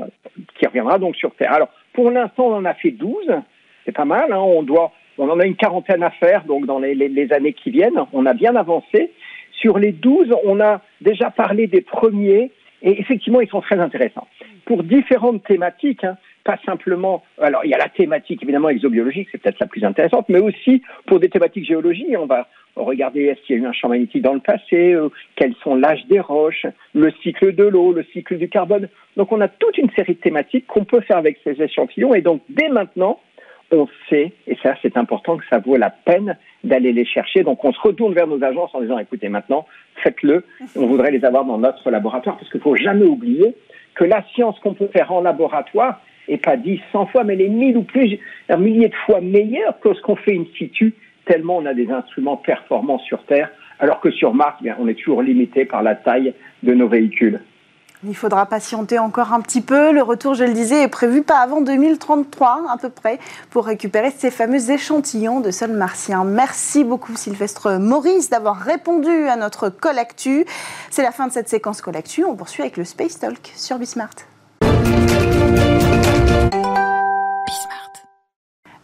qui 0.58 0.66
reviendra 0.66 0.98
donc 0.98 1.16
sur 1.16 1.34
Terre. 1.34 1.52
Alors, 1.52 1.70
pour 1.92 2.10
l'instant, 2.10 2.48
on 2.48 2.56
en 2.56 2.64
a 2.64 2.74
fait 2.74 2.90
12, 2.90 3.26
c'est 3.86 3.96
pas 3.96 4.04
mal, 4.04 4.32
hein, 4.32 4.40
on 4.40 4.62
doit 4.62 4.92
on 5.18 5.30
en 5.30 5.40
a 5.40 5.46
une 5.46 5.56
quarantaine 5.56 6.02
à 6.02 6.10
faire, 6.10 6.44
donc 6.44 6.66
dans 6.66 6.78
les, 6.78 6.94
les, 6.94 7.08
les, 7.08 7.32
années 7.32 7.52
qui 7.52 7.70
viennent. 7.70 8.00
On 8.12 8.26
a 8.26 8.34
bien 8.34 8.54
avancé. 8.54 9.12
Sur 9.52 9.78
les 9.78 9.92
12, 9.92 10.34
on 10.44 10.60
a 10.60 10.82
déjà 11.00 11.30
parlé 11.30 11.66
des 11.66 11.80
premiers, 11.80 12.50
et 12.82 13.00
effectivement, 13.00 13.40
ils 13.40 13.48
sont 13.48 13.62
très 13.62 13.78
intéressants. 13.78 14.26
Pour 14.66 14.82
différentes 14.82 15.42
thématiques, 15.44 16.04
hein, 16.04 16.18
pas 16.44 16.58
simplement. 16.64 17.24
Alors, 17.40 17.64
il 17.64 17.70
y 17.70 17.74
a 17.74 17.78
la 17.78 17.88
thématique 17.88 18.42
évidemment 18.42 18.68
exobiologique, 18.68 19.28
c'est 19.32 19.38
peut-être 19.38 19.58
la 19.58 19.66
plus 19.66 19.84
intéressante, 19.84 20.26
mais 20.28 20.40
aussi 20.40 20.82
pour 21.06 21.18
des 21.18 21.28
thématiques 21.28 21.66
géologiques, 21.66 22.14
on 22.18 22.26
va 22.26 22.46
regarder 22.76 23.24
est-ce 23.24 23.40
qu'il 23.46 23.56
y 23.56 23.58
a 23.58 23.62
eu 23.62 23.66
un 23.66 23.72
champ 23.72 23.88
magnétique 23.88 24.22
dans 24.22 24.34
le 24.34 24.40
passé, 24.40 24.92
euh, 24.92 25.08
quels 25.34 25.54
sont 25.64 25.74
l'âge 25.74 26.04
des 26.08 26.20
roches, 26.20 26.66
le 26.94 27.10
cycle 27.22 27.54
de 27.54 27.64
l'eau, 27.64 27.92
le 27.92 28.04
cycle 28.12 28.36
du 28.36 28.50
carbone. 28.50 28.88
Donc, 29.16 29.32
on 29.32 29.40
a 29.40 29.48
toute 29.48 29.78
une 29.78 29.90
série 29.92 30.14
de 30.14 30.20
thématiques 30.20 30.66
qu'on 30.66 30.84
peut 30.84 31.00
faire 31.00 31.16
avec 31.16 31.38
ces 31.42 31.60
échantillons, 31.60 32.14
et 32.14 32.20
donc 32.20 32.42
dès 32.50 32.68
maintenant, 32.68 33.18
on 33.72 33.88
sait, 34.08 34.32
et 34.46 34.56
ça 34.62 34.74
c'est 34.82 34.96
important, 34.96 35.36
que 35.36 35.44
ça 35.50 35.58
vaut 35.58 35.76
la 35.76 35.90
peine 35.90 36.36
d'aller 36.64 36.92
les 36.92 37.04
chercher. 37.04 37.42
Donc 37.42 37.64
on 37.64 37.72
se 37.72 37.80
retourne 37.80 38.14
vers 38.14 38.26
nos 38.26 38.42
agences 38.42 38.74
en 38.74 38.80
disant, 38.80 38.98
écoutez, 38.98 39.28
maintenant, 39.28 39.66
faites-le, 40.02 40.44
on 40.76 40.86
voudrait 40.86 41.10
les 41.10 41.24
avoir 41.24 41.44
dans 41.44 41.58
notre 41.58 41.90
laboratoire, 41.90 42.36
parce 42.36 42.50
qu'il 42.50 42.58
ne 42.58 42.64
faut 42.64 42.76
jamais 42.76 43.06
oublier 43.06 43.56
que 43.94 44.04
la 44.04 44.22
science 44.34 44.58
qu'on 44.60 44.74
peut 44.74 44.88
faire 44.88 45.12
en 45.12 45.22
laboratoire, 45.22 46.00
et 46.28 46.38
pas 46.38 46.56
dix, 46.56 46.80
cent 46.92 47.06
fois, 47.06 47.24
mais 47.24 47.36
les 47.36 47.48
mille 47.48 47.76
ou 47.76 47.82
plus, 47.82 48.18
un 48.48 48.56
millier 48.56 48.88
de 48.88 48.94
fois 49.06 49.20
meilleure 49.20 49.78
que 49.80 49.94
ce 49.94 50.00
qu'on 50.00 50.16
fait 50.16 50.36
in 50.36 50.44
situ, 50.58 50.94
tellement 51.24 51.58
on 51.58 51.66
a 51.66 51.74
des 51.74 51.90
instruments 51.90 52.36
performants 52.36 52.98
sur 52.98 53.22
Terre, 53.24 53.50
alors 53.78 54.00
que 54.00 54.10
sur 54.10 54.34
Mars, 54.34 54.60
bien, 54.62 54.76
on 54.78 54.88
est 54.88 54.94
toujours 54.94 55.22
limité 55.22 55.64
par 55.64 55.82
la 55.82 55.94
taille 55.94 56.34
de 56.62 56.74
nos 56.74 56.88
véhicules. 56.88 57.40
Il 58.04 58.16
faudra 58.16 58.46
patienter 58.46 58.98
encore 58.98 59.32
un 59.32 59.40
petit 59.40 59.60
peu. 59.60 59.92
Le 59.92 60.02
retour, 60.02 60.34
je 60.34 60.44
le 60.44 60.52
disais, 60.52 60.82
est 60.82 60.88
prévu 60.88 61.22
pas 61.22 61.38
avant 61.38 61.60
2033 61.60 62.64
à 62.68 62.76
peu 62.76 62.90
près 62.90 63.18
pour 63.50 63.66
récupérer 63.66 64.12
ces 64.16 64.30
fameux 64.30 64.70
échantillons 64.70 65.40
de 65.40 65.50
sol 65.50 65.72
martien. 65.72 66.24
Merci 66.24 66.84
beaucoup 66.84 67.16
Sylvestre 67.16 67.78
Maurice 67.78 68.28
d'avoir 68.28 68.58
répondu 68.58 69.28
à 69.28 69.36
notre 69.36 69.70
Colactu. 69.70 70.44
C'est 70.90 71.02
la 71.02 71.12
fin 71.12 71.26
de 71.26 71.32
cette 71.32 71.48
séquence 71.48 71.80
Colactu. 71.80 72.24
On 72.24 72.36
poursuit 72.36 72.62
avec 72.62 72.76
le 72.76 72.84
Space 72.84 73.18
Talk 73.18 73.52
sur 73.56 73.78
Bismart. 73.78 74.10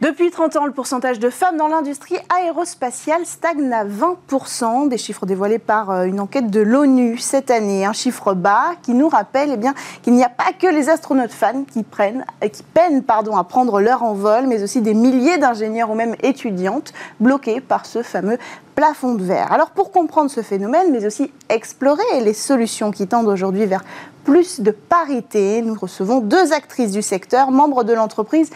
Depuis 0.03 0.33
30 0.33 0.57
ans, 0.57 0.67
le 0.67 0.73
pourcentage 0.73 1.21
de 1.21 1.31
femmes 1.31 1.57
dans 1.57 1.69
l'industrie 1.69 2.17
aérospatiale 2.37 3.25
stagne 3.25 3.73
à 3.73 3.85
20%, 3.85 4.89
des 4.89 4.99
chiffres 4.99 5.27
dévoilés 5.27 5.61
par 5.61 5.91
euh, 5.91 6.05
une 6.07 6.19
enquête 6.19 6.51
de 6.51 6.59
l'ONU 6.59 7.19
cette 7.19 7.53
année. 7.53 7.87
Un 7.87 7.93
chiffre 7.93 8.35
bas 8.35 8.73
qui 8.83 8.95
nous 8.95 9.09
rappelle 9.09 9.51
eh 9.63 10.01
qu'il 10.03 10.15
n'y 10.15 10.25
a 10.25 10.29
pas 10.29 10.53
que 10.59 10.67
les 10.67 10.89
astronautes 10.89 11.31
fans 11.31 11.63
qui, 11.63 11.87
euh, 12.01 12.49
peinent 12.75 13.05
à 13.07 13.45
prendre 13.45 13.81
leur 13.81 14.03
envol, 14.03 14.49
mais 14.49 14.65
aussi 14.65 14.81
des 14.81 14.95
milliers 14.95 15.39
d'ingénieurs 15.39 15.89
ou 15.89 15.95
même 15.95 16.17
étudiantes 16.25 16.93
bloqués 17.21 17.61
par 17.61 17.87
ce 17.87 18.03
fameux 18.03 18.39
plafond 18.75 19.15
de 19.15 19.25
verre. 19.25 19.53
Alors 19.53 19.71
pour 19.71 19.91
comprendre 19.91 20.31
ce 20.31 20.43
phénomène, 20.43 20.91
mais 20.91 21.05
aussi 21.07 21.31
explorer 21.49 22.21
les 22.23 22.35
solutions 22.35 22.91
qui 22.91 23.07
tendent 23.07 23.29
aujourd'hui 23.29 23.67
vers 23.67 23.85
plus 24.25 24.61
de 24.61 24.71
parité, 24.71 25.63
nous 25.63 25.75
recevons 25.75 26.21
deux 26.21 26.53
actrices 26.53 26.93
du 26.93 27.03
secteur, 27.03 27.51
membres 27.51 27.85
de 27.85 27.93
l'entreprise 27.93 28.51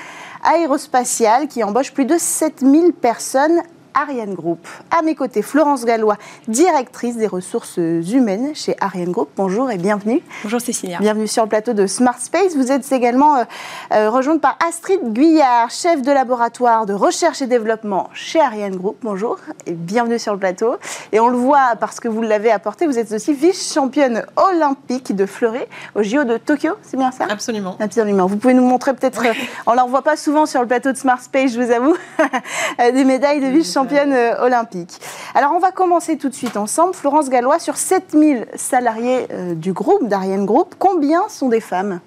aérospatiale 0.44 1.48
qui 1.48 1.64
embauche 1.64 1.92
plus 1.92 2.04
de 2.04 2.16
7000 2.18 2.92
personnes 2.92 3.62
Ariane 3.96 4.34
Group. 4.34 4.58
À 4.96 5.00
mes 5.00 5.14
côtés, 5.14 5.40
Florence 5.40 5.86
Gallois, 5.86 6.18
directrice 6.48 7.16
des 7.16 7.26
ressources 7.26 7.78
humaines 7.78 8.54
chez 8.54 8.76
Ariane 8.78 9.10
Group. 9.10 9.30
Bonjour 9.36 9.70
et 9.70 9.78
bienvenue. 9.78 10.20
Bonjour 10.44 10.60
Cécilia. 10.60 10.98
Bienvenue 10.98 11.26
sur 11.26 11.44
le 11.44 11.48
plateau 11.48 11.72
de 11.72 11.86
Smart 11.86 12.18
Space. 12.20 12.54
Vous 12.54 12.70
êtes 12.70 12.92
également 12.92 13.36
euh, 13.36 13.44
euh, 13.92 14.10
rejointe 14.10 14.42
par 14.42 14.58
Astrid 14.68 15.00
Guyard, 15.14 15.70
chef 15.70 16.02
de 16.02 16.12
laboratoire 16.12 16.84
de 16.84 16.92
recherche 16.92 17.40
et 17.40 17.46
développement 17.46 18.10
chez 18.12 18.38
Ariane 18.38 18.76
Group. 18.76 18.98
Bonjour 19.00 19.38
et 19.64 19.72
bienvenue 19.72 20.18
sur 20.18 20.34
le 20.34 20.38
plateau. 20.38 20.76
Et 21.12 21.18
on 21.18 21.28
le 21.28 21.38
voit 21.38 21.74
parce 21.80 21.98
que 21.98 22.08
vous 22.08 22.20
l'avez 22.20 22.50
apporté, 22.50 22.86
vous 22.86 22.98
êtes 22.98 23.12
aussi 23.12 23.32
vice-championne 23.32 24.26
olympique 24.36 25.16
de 25.16 25.24
fleuret 25.24 25.68
au 25.94 26.02
JO 26.02 26.24
de 26.24 26.36
Tokyo, 26.36 26.72
c'est 26.82 26.98
bien 26.98 27.12
ça? 27.12 27.24
Absolument. 27.30 27.78
Absolument. 27.80 28.26
Vous 28.26 28.36
pouvez 28.36 28.52
nous 28.52 28.66
montrer 28.66 28.92
peut-être, 28.92 29.24
euh, 29.24 29.32
on 29.66 29.70
ne 29.70 29.76
l'en 29.76 29.88
voit 29.88 30.02
pas 30.02 30.18
souvent 30.18 30.44
sur 30.44 30.60
le 30.60 30.66
plateau 30.66 30.92
de 30.92 30.98
Smart 30.98 31.22
Space, 31.22 31.54
je 31.54 31.62
vous 31.62 31.70
avoue, 31.70 31.96
des 32.92 33.04
médailles 33.04 33.40
de 33.40 33.46
vice-championne 33.46 33.85
championne 33.86 34.12
euh, 34.12 34.44
olympique. 34.44 34.98
Alors 35.34 35.52
on 35.54 35.58
va 35.58 35.72
commencer 35.72 36.16
tout 36.16 36.28
de 36.28 36.34
suite 36.34 36.56
ensemble. 36.56 36.94
Florence 36.94 37.28
Gallois, 37.28 37.58
sur 37.58 37.76
7000 37.76 38.46
salariés 38.54 39.26
euh, 39.30 39.54
du 39.54 39.72
groupe, 39.72 40.08
d'Ariane 40.08 40.46
Group, 40.46 40.74
combien 40.78 41.28
sont 41.28 41.48
des 41.48 41.60
femmes? 41.60 42.00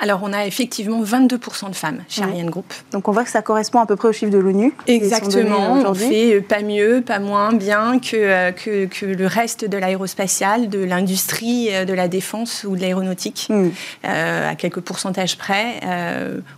Alors, 0.00 0.20
on 0.24 0.32
a 0.32 0.44
effectivement 0.44 1.02
22% 1.02 1.70
de 1.70 1.74
femmes 1.74 2.02
chez 2.08 2.22
Ariane 2.22 2.50
Group. 2.50 2.72
Donc, 2.90 3.06
on 3.06 3.12
voit 3.12 3.22
que 3.22 3.30
ça 3.30 3.42
correspond 3.42 3.78
à 3.78 3.86
peu 3.86 3.94
près 3.94 4.08
au 4.08 4.12
chiffre 4.12 4.32
de 4.32 4.38
l'ONU. 4.38 4.74
Exactement. 4.88 5.72
On 5.72 5.94
fait 5.94 6.40
pas 6.40 6.62
mieux, 6.62 7.00
pas 7.00 7.20
moins 7.20 7.52
bien 7.52 8.00
que, 8.00 8.16
euh, 8.16 8.50
que, 8.50 8.86
que 8.86 9.06
le 9.06 9.26
reste 9.26 9.64
de 9.64 9.78
l'aérospatial, 9.78 10.68
de 10.68 10.82
l'industrie, 10.82 11.70
de 11.86 11.92
la 11.94 12.08
défense 12.08 12.64
ou 12.68 12.74
de 12.74 12.80
l'aéronautique, 12.80 13.48
hmm. 13.48 13.68
à 14.02 14.56
quelques 14.56 14.80
pourcentages 14.80 15.38
près. 15.38 15.80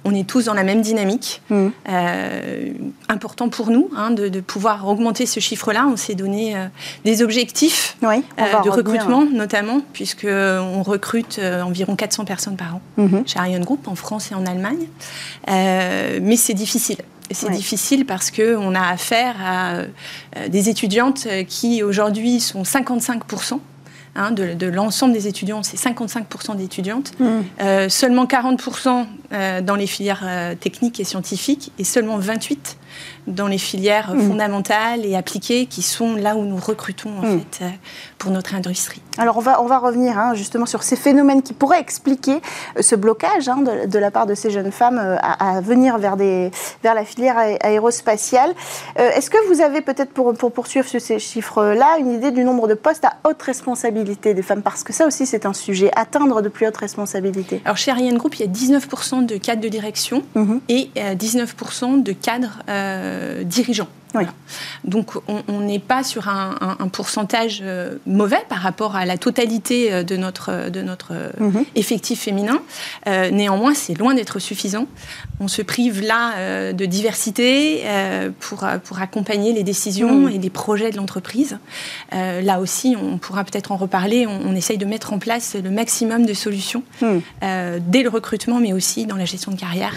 on 0.04 0.14
est 0.14 0.26
tous 0.26 0.46
dans 0.46 0.54
la 0.54 0.64
même 0.64 0.80
dynamique. 0.80 1.42
Hmm. 1.50 1.68
important 3.08 3.48
pour 3.48 3.70
nous 3.70 3.90
hein, 3.96 4.10
de, 4.10 4.28
de, 4.28 4.40
pouvoir 4.56 4.88
augmenter 4.88 5.26
ce 5.26 5.38
chiffre-là. 5.38 5.86
On 5.86 5.98
s'est 5.98 6.14
donné 6.14 6.56
euh, 6.56 6.64
des 7.04 7.22
objectifs 7.22 7.98
euh, 8.02 8.16
de 8.64 8.70
recrutement, 8.70 9.26
notamment, 9.26 9.82
puisqu'on 9.92 10.82
recrute 10.82 11.38
euh, 11.38 11.60
environ 11.60 11.94
400 11.94 12.24
personnes 12.24 12.56
par 12.56 12.76
an 12.76 12.80
mhm. 12.96 13.24
chez 13.26 13.38
Ariane 13.38 13.64
Group, 13.64 13.86
en 13.86 13.94
France 13.94 14.32
et 14.32 14.34
en 14.34 14.46
Allemagne. 14.46 14.86
mais 15.46 16.36
c'est 16.36 16.54
difficile. 16.54 16.96
C'est 17.30 17.50
difficile 17.50 18.06
parce 18.06 18.30
qu'on 18.30 18.74
a 18.74 18.80
affaire 18.80 19.34
à 19.44 20.48
des 20.48 20.70
étudiantes 20.70 21.28
qui 21.48 21.82
aujourd'hui 21.82 22.40
sont 22.40 22.62
55%. 22.62 23.60
Hein, 24.18 24.30
de, 24.30 24.66
l'ensemble 24.66 25.12
des 25.12 25.26
étudiants, 25.26 25.62
c'est 25.62 25.76
55% 25.76 26.56
d'étudiantes, 26.56 27.12
mhm. 27.20 27.90
seulement 27.90 28.24
40% 28.24 29.04
dans 29.62 29.74
les 29.74 29.86
filières 29.86 30.24
techniques 30.60 30.98
et 30.98 31.04
scientifiques 31.04 31.72
et 31.78 31.84
seulement 31.84 32.18
28% 32.18 32.56
dans 33.26 33.48
les 33.48 33.58
filières 33.58 34.14
mmh. 34.14 34.28
fondamentales 34.28 35.04
et 35.04 35.16
appliquées 35.16 35.66
qui 35.66 35.82
sont 35.82 36.14
là 36.14 36.36
où 36.36 36.44
nous 36.44 36.56
recrutons 36.56 37.10
en 37.18 37.22
mmh. 37.22 37.40
fait 37.40 37.64
euh, 37.64 37.70
pour 38.18 38.30
notre 38.30 38.54
industrie. 38.54 39.02
Alors 39.18 39.36
on 39.36 39.40
va, 39.40 39.62
on 39.62 39.66
va 39.66 39.78
revenir 39.78 40.18
hein, 40.18 40.34
justement 40.34 40.66
sur 40.66 40.82
ces 40.82 40.96
phénomènes 40.96 41.42
qui 41.42 41.52
pourraient 41.52 41.80
expliquer 41.80 42.40
euh, 42.76 42.82
ce 42.82 42.94
blocage 42.94 43.48
hein, 43.48 43.58
de, 43.86 43.98
la 43.98 44.10
part 44.10 44.26
de 44.26 44.34
ces 44.34 44.50
jeunes 44.50 44.70
femmes 44.70 44.98
euh, 44.98 45.16
à, 45.20 45.60
venir 45.60 45.98
vers, 45.98 46.16
des, 46.16 46.50
vers 46.82 46.94
la 46.94 47.04
filière 47.04 47.38
aérospatiale. 47.60 48.54
Est-ce 48.96 49.30
que 49.30 49.38
vous 49.48 49.60
avez 49.60 49.80
peut-être 49.80 50.12
pour, 50.12 50.34
pour 50.34 50.52
poursuivre 50.52 50.86
sur 50.86 51.00
ces 51.00 51.18
chiffres-là 51.18 51.98
une 51.98 52.12
idée 52.12 52.30
du 52.30 52.44
nombre 52.44 52.68
de 52.68 52.74
postes 52.74 53.04
à 53.04 53.14
haute 53.24 53.42
responsabilité 53.42 54.34
des 54.34 54.42
femmes? 54.42 54.62
Parce 54.62 54.82
que 54.84 54.92
ça 54.92 55.06
aussi 55.06 55.26
c'est 55.26 55.46
un 55.46 55.52
sujet, 55.52 55.90
atteindre 55.96 56.42
de 56.42 56.48
plus 56.48 56.66
haute 56.66 56.76
responsabilité. 56.76 57.60
Alors 57.64 57.76
chez 57.76 57.90
Ariane 57.90 58.18
Group, 58.18 58.38
il 58.38 58.46
y 58.46 58.48
a 58.48 58.52
19% 58.52 59.26
de 59.26 59.36
cadres 59.36 59.62
de 59.62 59.68
direction 59.68 60.22
mmh. 60.34 60.56
et 60.68 60.90
19% 60.96 62.02
de 62.02 62.12
cadres 62.12 62.58
euh, 62.68 62.85
dirigeants. 63.44 63.88
Donc 64.84 65.12
on 65.26 65.60
n'est 65.60 65.78
pas 65.78 66.02
sur 66.02 66.28
un, 66.28 66.54
pourcentage 66.92 67.60
euh, 67.62 67.96
mauvais 68.06 68.42
par 68.48 68.58
rapport 68.58 68.96
à 68.96 69.04
la 69.04 69.18
totalité 69.18 69.92
euh, 69.92 70.02
de 70.02 70.16
notre, 70.16 70.70
de 70.70 70.82
notre 70.82 71.12
mhm. 71.38 71.64
effectif 71.74 72.20
féminin. 72.20 72.60
néanmoins, 73.06 73.74
c'est 73.74 73.94
loin 73.94 74.14
d'être 74.14 74.38
suffisant. 74.38 74.86
On 75.40 75.48
se 75.48 75.62
prive 75.62 76.00
là 76.00 76.72
de 76.72 76.86
diversité 76.86 77.84
pour, 78.40 78.66
pour 78.84 79.00
accompagner 79.00 79.52
les 79.52 79.62
décisions 79.62 80.22
mhm. 80.22 80.28
et 80.30 80.38
les 80.38 80.50
projets 80.50 80.90
de 80.90 80.96
l'entreprise. 80.96 81.58
là 82.12 82.60
aussi, 82.60 82.96
on 83.00 83.18
pourra 83.18 83.44
peut-être 83.44 83.72
en 83.72 83.76
reparler. 83.76 84.26
On, 84.26 84.54
essaye 84.56 84.78
de 84.78 84.86
mettre 84.86 85.12
en 85.12 85.18
place 85.18 85.54
le 85.54 85.70
maximum 85.70 86.24
de 86.24 86.32
solutions 86.34 86.82
mhm. 87.02 87.20
dès 87.86 88.02
le 88.02 88.08
recrutement, 88.08 88.58
mais 88.60 88.72
aussi 88.72 89.06
dans 89.06 89.16
la 89.16 89.24
gestion 89.24 89.52
de 89.52 89.58
carrière 89.58 89.94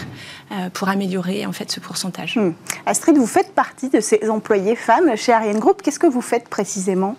pour 0.72 0.88
améliorer 0.88 1.46
en 1.46 1.52
fait 1.52 1.70
ce 1.70 1.80
pourcentage. 1.80 2.38
Astrid, 2.86 3.16
vous 3.16 3.26
faites 3.26 3.54
partie 3.54 3.88
de 3.88 4.00
ces 4.00 4.09
employés 4.28 4.76
femmes 4.76 5.16
chez 5.16 5.32
Ariane 5.32 5.58
Group. 5.58 5.82
Qu'est-ce 5.82 5.98
que 5.98 6.06
vous 6.06 6.22
faites 6.22 6.48
précisément? 6.48 7.16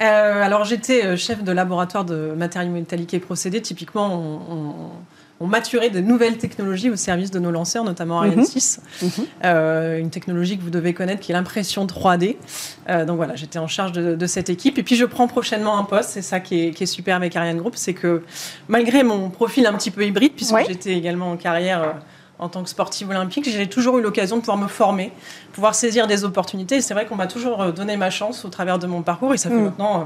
Euh, 0.00 0.42
alors 0.42 0.64
j'étais 0.64 1.04
euh, 1.04 1.16
chef 1.16 1.42
de 1.42 1.52
laboratoire 1.52 2.04
de 2.04 2.34
matériaux 2.36 2.72
métalliques 2.72 3.14
et 3.14 3.20
procédés. 3.20 3.62
Typiquement, 3.62 4.42
on, 5.40 5.46
maturait 5.46 5.90
de 5.90 6.00
nouvelles 6.00 6.38
technologies 6.38 6.88
au 6.90 6.96
service 6.96 7.30
de 7.30 7.38
nos 7.38 7.50
lanceurs, 7.50 7.84
notamment 7.84 8.18
Ariane 8.20 8.44
6. 8.44 8.80
Mhm. 9.02 9.08
Mhm. 9.08 9.26
Euh, 9.44 9.98
une 9.98 10.08
technologie 10.08 10.56
que 10.56 10.62
vous 10.62 10.70
devez 10.70 10.94
connaître 10.94 11.20
qui 11.20 11.30
est 11.30 11.34
l'impression 11.34 11.86
3D. 11.86 12.36
donc 13.06 13.16
voilà, 13.16 13.36
j'étais 13.36 13.58
en 13.58 13.68
charge 13.68 13.92
de, 13.92 14.26
cette 14.26 14.48
équipe. 14.48 14.78
Et 14.78 14.82
puis 14.82 14.96
je 14.96 15.04
prends 15.04 15.28
prochainement 15.28 15.78
un 15.78 15.84
poste, 15.84 16.10
c'est 16.10 16.22
ça 16.22 16.40
qui 16.40 16.68
est, 16.68 16.86
super 16.86 17.16
avec 17.16 17.36
Ariane 17.36 17.58
Group, 17.58 17.74
c'est 17.76 17.92
que 17.92 18.22
malgré 18.68 19.02
mon 19.02 19.28
profil 19.28 19.66
un 19.66 19.74
petit 19.74 19.90
peu 19.90 20.04
hybride, 20.06 20.32
puisque 20.34 20.56
j'étais 20.66 20.94
également 20.94 21.30
en 21.30 21.36
carrière 21.36 21.96
en 22.38 22.48
tant 22.48 22.62
que 22.62 22.68
sportive 22.68 23.08
olympique, 23.10 23.48
j'ai 23.48 23.68
toujours 23.68 23.98
eu 23.98 24.02
l'occasion 24.02 24.36
de 24.36 24.40
pouvoir 24.40 24.58
me 24.58 24.68
former, 24.68 25.12
pouvoir 25.52 25.74
saisir 25.74 26.06
des 26.06 26.24
opportunités. 26.24 26.80
C'est 26.80 26.94
vrai 26.94 27.06
qu'on 27.06 27.16
m'a 27.16 27.26
toujours 27.26 27.62
euh, 27.62 27.72
donné 27.72 27.96
ma 27.96 28.10
chance 28.10 28.44
au 28.44 28.48
travers 28.48 28.78
de 28.78 28.86
mon 28.86 29.02
parcours. 29.02 29.32
Et 29.34 29.38
ça 29.38 29.48
fait 29.48 29.56
mm. 29.56 29.64
maintenant 29.64 30.00
euh, 30.00 30.04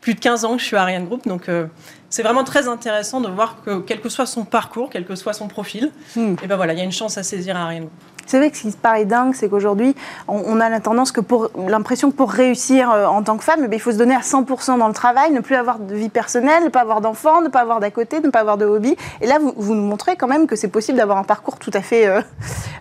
plus 0.00 0.14
de 0.14 0.20
15 0.20 0.44
ans 0.44 0.56
que 0.56 0.62
je 0.62 0.66
suis 0.66 0.76
à 0.76 0.82
Ariane 0.82 1.06
Group. 1.06 1.26
Donc 1.26 1.48
euh, 1.48 1.66
c'est 2.10 2.22
vraiment 2.22 2.44
très 2.44 2.68
intéressant 2.68 3.20
de 3.20 3.28
voir 3.28 3.56
que 3.64 3.80
quel 3.80 4.00
que 4.00 4.08
soit 4.08 4.26
son 4.26 4.44
parcours, 4.44 4.88
quel 4.90 5.04
que 5.04 5.14
soit 5.14 5.32
son 5.32 5.48
profil, 5.48 5.90
mm. 6.16 6.34
et 6.42 6.46
ben 6.46 6.56
voilà, 6.56 6.72
il 6.72 6.78
y 6.78 6.82
a 6.82 6.84
une 6.84 6.92
chance 6.92 7.18
à 7.18 7.22
saisir 7.22 7.56
à 7.56 7.64
Ariane. 7.64 7.88
C'est 8.28 8.36
vrai 8.36 8.50
que 8.50 8.58
ce 8.58 8.62
qui 8.68 8.70
paraît 8.72 9.06
dingue, 9.06 9.34
c'est 9.34 9.48
qu'aujourd'hui, 9.48 9.96
on, 10.28 10.60
a 10.60 10.68
la 10.68 10.80
tendance 10.80 11.12
que 11.12 11.22
pour 11.22 11.50
l'impression 11.66 12.10
que 12.10 12.16
pour 12.16 12.30
réussir 12.30 12.90
euh, 12.90 13.06
en 13.06 13.22
tant 13.22 13.38
que 13.38 13.42
femme, 13.42 13.66
eh 13.66 13.74
il 13.74 13.80
faut 13.80 13.90
se 13.90 13.96
donner 13.96 14.14
à 14.14 14.20
100% 14.20 14.78
dans 14.78 14.88
le 14.88 14.92
travail, 14.92 15.32
ne 15.32 15.40
plus 15.40 15.54
avoir 15.54 15.78
de 15.78 15.94
vie 15.94 16.10
personnelle, 16.10 16.62
ne 16.64 16.68
pas 16.68 16.80
avoir 16.80 17.00
d'enfants, 17.00 17.40
ne 17.40 17.48
pas 17.48 17.60
avoir 17.60 17.80
d'à 17.80 17.90
côté, 17.90 18.20
ne 18.20 18.28
pas 18.28 18.40
avoir 18.40 18.58
de 18.58 18.66
hobby. 18.66 18.96
Et 19.22 19.26
là, 19.26 19.38
vous, 19.38 19.54
vous 19.56 19.74
nous 19.74 19.82
montrez 19.82 20.16
quand 20.16 20.26
même 20.26 20.46
que 20.46 20.56
c'est 20.56 20.68
possible 20.68 20.98
d'avoir 20.98 21.16
un 21.16 21.24
parcours 21.24 21.58
tout 21.58 21.70
à 21.72 21.80
fait 21.80 22.06
euh, 22.06 22.20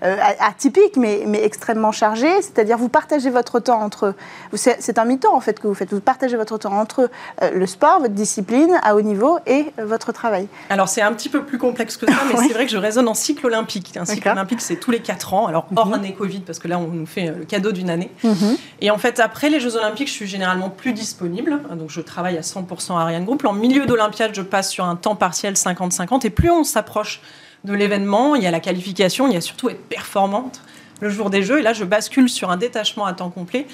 euh, 0.03 0.17
atypique, 0.41 0.97
mais, 0.97 1.23
mais, 1.25 1.41
extrêmement 1.41 1.93
chargé. 1.93 2.29
C'est-à-dire, 2.41 2.77
vous 2.77 2.89
partagez 2.89 3.29
votre 3.29 3.61
temps 3.61 3.81
entre. 3.81 4.15
C'est 4.53 4.99
un 4.99 5.05
mi-temps 5.05 5.33
en 5.33 5.39
fait 5.39 5.61
que 5.61 5.67
vous 5.67 5.75
faites. 5.75 5.93
Vous 5.93 6.01
partagez 6.01 6.35
votre 6.35 6.57
temps 6.57 6.77
entre 6.77 7.09
le 7.41 7.65
sport, 7.65 8.01
votre 8.01 8.13
discipline 8.13 8.77
à 8.83 8.95
haut 8.95 9.01
niveau 9.01 9.16
et 9.45 9.67
votre 9.81 10.11
travail. 10.11 10.47
Alors, 10.69 10.89
c'est 10.89 11.01
un 11.01 11.13
petit 11.13 11.29
peu 11.29 11.43
plus 11.43 11.57
complexe 11.57 11.97
que 11.97 12.05
ça, 12.05 12.17
mais 12.27 12.35
c'est 12.47 12.53
vrai 12.53 12.65
que 12.65 12.71
je 12.71 12.77
raisonne 12.77 13.07
en 13.07 13.13
cycle 13.13 13.45
olympique. 13.45 13.95
Un 13.97 14.05
cycle 14.05 14.29
olympique, 14.29 14.61
c'est 14.61 14.77
tous 14.77 14.91
les 14.91 14.99
4 14.99 15.33
ans 15.33 15.47
alors 15.47 15.67
hors 15.75 15.87
mhm. 15.87 15.93
année 15.93 16.13
Covid, 16.13 16.41
parce 16.41 16.59
que 16.59 16.67
là, 16.67 16.79
on 16.79 16.87
nous 16.87 17.05
fait 17.05 17.27
le 17.27 17.45
cadeau 17.45 17.71
d'une 17.71 17.89
année. 17.89 18.11
Mhm. 18.23 18.57
Et 18.81 18.91
en 18.91 18.97
fait, 18.97 19.19
après 19.19 19.49
les 19.49 19.59
Jeux 19.59 19.75
Olympiques, 19.75 20.07
je 20.07 20.13
suis 20.13 20.27
généralement 20.27 20.69
plus 20.69 20.93
disponible. 20.93 21.61
Donc, 21.75 21.89
je 21.89 22.01
travaille 22.01 22.37
à 22.37 22.41
100% 22.41 22.97
à 22.97 23.01
Ariane 23.01 23.25
Group. 23.25 23.45
En 23.45 23.53
milieu 23.53 23.85
d'Olympiade, 23.85 24.31
je 24.33 24.41
passe 24.41 24.69
sur 24.69 24.85
un 24.85 24.95
temps 24.95 25.15
partiel 25.15 25.53
50-50. 25.53 26.25
Et 26.25 26.29
plus 26.29 26.49
on 26.49 26.63
s'approche 26.63 27.21
de 27.63 27.73
l'événement, 27.73 28.35
il 28.35 28.43
y 28.43 28.47
a 28.47 28.51
la 28.51 28.59
qualification, 28.59 29.27
il 29.27 29.33
y 29.33 29.37
a 29.37 29.41
surtout 29.41 29.69
être 29.69 29.83
performante 29.83 30.61
le 30.99 31.09
jour 31.09 31.29
des 31.29 31.43
Jeux. 31.43 31.59
Et 31.59 31.61
là, 31.61 31.73
je 31.73 31.83
bascule 31.83 32.29
sur 32.29 32.49
un 32.49 32.57
détachement 32.57 33.05
à 33.05 33.13
temps 33.13 33.29
complet 33.29 33.67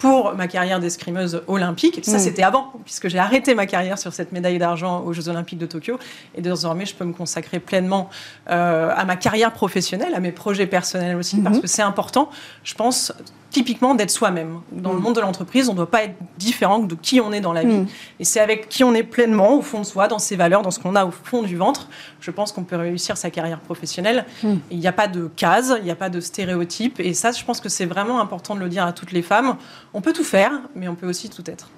pour 0.00 0.34
ma 0.34 0.48
carrière 0.48 0.80
d'escrimeuse 0.80 1.42
olympique. 1.46 2.00
Ça, 2.02 2.16
mm. 2.16 2.20
c'était 2.20 2.42
avant, 2.42 2.72
puisque 2.84 3.08
j'ai 3.08 3.18
arrêté 3.18 3.54
ma 3.54 3.66
carrière 3.66 3.98
sur 3.98 4.12
cette 4.12 4.32
médaille 4.32 4.58
d'argent 4.58 5.02
aux 5.02 5.12
Jeux 5.12 5.28
olympiques 5.28 5.58
de 5.58 5.66
Tokyo. 5.66 5.98
Et 6.34 6.40
désormais, 6.40 6.86
je 6.86 6.94
peux 6.94 7.04
me 7.04 7.12
consacrer 7.12 7.60
pleinement 7.60 8.08
euh, 8.48 8.92
à 8.96 9.04
ma 9.04 9.16
carrière 9.16 9.52
professionnelle, 9.52 10.14
à 10.14 10.20
mes 10.20 10.32
projets 10.32 10.66
personnels 10.66 11.16
aussi, 11.16 11.36
parce 11.40 11.58
mm-hmm. 11.58 11.60
que 11.60 11.66
c'est 11.66 11.82
important, 11.82 12.30
je 12.64 12.74
pense, 12.74 13.12
typiquement 13.50 13.94
d'être 13.94 14.10
soi-même. 14.10 14.60
Dans 14.72 14.92
le 14.92 14.98
mm. 14.98 15.02
monde 15.02 15.16
de 15.16 15.20
l'entreprise, 15.20 15.68
on 15.68 15.72
ne 15.72 15.76
doit 15.76 15.90
pas 15.90 16.04
être 16.04 16.14
différent 16.38 16.78
de 16.78 16.94
qui 16.94 17.20
on 17.20 17.32
est 17.32 17.40
dans 17.40 17.52
la 17.52 17.62
vie. 17.62 17.78
Mm. 17.78 17.86
Et 18.20 18.24
c'est 18.24 18.40
avec 18.40 18.68
qui 18.68 18.84
on 18.84 18.94
est 18.94 19.02
pleinement, 19.02 19.56
au 19.56 19.62
fond 19.62 19.80
de 19.80 19.84
soi, 19.84 20.08
dans 20.08 20.18
ses 20.18 20.36
valeurs, 20.36 20.62
dans 20.62 20.70
ce 20.70 20.78
qu'on 20.78 20.94
a 20.94 21.04
au 21.04 21.10
fond 21.10 21.42
du 21.42 21.56
ventre, 21.56 21.88
je 22.20 22.30
pense 22.30 22.52
qu'on 22.52 22.64
peut 22.64 22.76
réussir 22.76 23.16
sa 23.16 23.30
carrière 23.30 23.60
professionnelle. 23.60 24.24
Mm. 24.42 24.54
Il 24.70 24.78
n'y 24.78 24.86
a 24.86 24.92
pas 24.92 25.08
de 25.08 25.28
case, 25.36 25.76
il 25.78 25.84
n'y 25.84 25.90
a 25.90 25.96
pas 25.96 26.10
de 26.10 26.20
stéréotype. 26.20 27.00
Et 27.00 27.14
ça, 27.14 27.32
je 27.32 27.44
pense 27.44 27.60
que 27.60 27.68
c'est 27.68 27.86
vraiment 27.86 28.20
important 28.20 28.54
de 28.54 28.60
le 28.60 28.68
dire 28.68 28.84
à 28.84 28.92
toutes 28.92 29.12
les 29.12 29.22
femmes. 29.22 29.56
On 29.94 30.00
peut 30.00 30.12
tout 30.12 30.24
faire, 30.24 30.52
mais 30.74 30.88
on 30.88 30.94
peut 30.94 31.08
aussi 31.08 31.28
tout 31.28 31.48
être. 31.50 31.68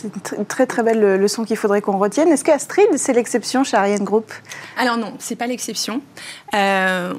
C'est 0.00 0.36
une 0.36 0.44
très 0.44 0.66
très 0.66 0.82
belle 0.82 1.16
leçon 1.16 1.44
qu'il 1.44 1.56
faudrait 1.56 1.80
qu'on 1.80 1.98
retienne. 1.98 2.28
Est-ce 2.28 2.44
qu'Astrid, 2.44 2.86
c'est 2.96 3.12
l'exception 3.12 3.64
chez 3.64 3.76
Ariane 3.76 4.04
Group? 4.04 4.32
Alors 4.78 4.96
non, 4.98 5.14
c'est 5.18 5.36
pas 5.36 5.46
l'exception. 5.46 6.02
Euh, 6.54 7.12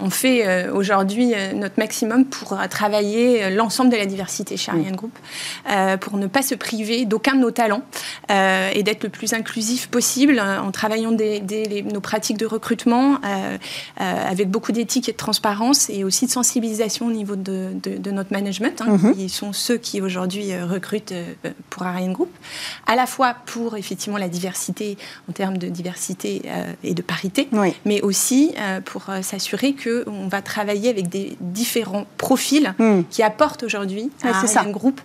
on, 0.00 0.10
fait 0.10 0.46
euh, 0.46 0.72
aujourd'hui 0.72 1.32
euh, 1.34 1.52
notre 1.54 1.78
maximum 1.78 2.26
pour 2.26 2.58
travailler 2.68 3.50
l'ensemble 3.50 3.90
de 3.90 3.96
la 3.96 4.06
diversité 4.06 4.56
chez 4.56 4.70
Ariane 4.70 4.96
Group, 4.96 5.16
pour 6.00 6.18
ne 6.18 6.26
pas 6.26 6.42
se 6.42 6.54
priver 6.54 7.04
d'aucun 7.04 7.34
de 7.34 7.40
nos 7.40 7.50
talents 7.50 7.82
et 8.28 8.82
d'être 8.82 9.04
le 9.04 9.08
plus 9.08 9.32
inclusif 9.32 9.88
possible 9.88 10.40
en 10.40 10.70
travaillant 10.70 11.12
des, 11.12 11.84
nos 11.92 12.00
pratiques 12.00 12.36
de 12.36 12.46
recrutement 12.46 13.18
avec 13.96 14.50
beaucoup 14.50 14.72
d'éthique 14.72 15.08
et 15.08 15.12
de 15.12 15.16
transparence 15.16 15.88
et 15.88 16.04
aussi 16.04 16.26
de 16.26 16.30
sensibilisation 16.30 17.06
au 17.06 17.12
niveau 17.12 17.36
de, 17.36 18.10
notre 18.10 18.32
management, 18.32 18.82
hein, 18.82 18.98
mhm. 18.98 19.14
qui 19.14 19.28
sont 19.28 19.52
ceux 19.52 19.78
qui 19.78 20.00
aujourd'hui 20.00 20.52
recrutent 20.60 21.14
pour 21.70 21.84
Ariane 21.84 22.01
Group, 22.10 22.30
à 22.86 22.96
la 22.96 23.06
fois 23.06 23.36
pour 23.46 23.76
effectivement 23.76 24.18
la 24.18 24.28
diversité 24.28 24.98
en 25.28 25.32
termes 25.32 25.58
de 25.58 25.68
diversité 25.68 26.42
et 26.82 26.94
de 26.94 27.02
parité, 27.02 27.48
mais 27.84 28.00
aussi 28.02 28.54
euh, 28.58 28.80
pour 28.80 29.08
euh, 29.08 29.22
s'assurer 29.22 29.74
qu'on 29.74 30.28
va 30.28 30.42
travailler 30.42 30.90
avec 30.90 31.08
des 31.08 31.36
différents 31.40 32.06
profils 32.18 32.74
hmm. 32.78 33.02
qui 33.10 33.22
apportent 33.22 33.62
aujourd'hui 33.62 34.10
à 34.22 34.60
un 34.60 34.70
groupe 34.70 35.00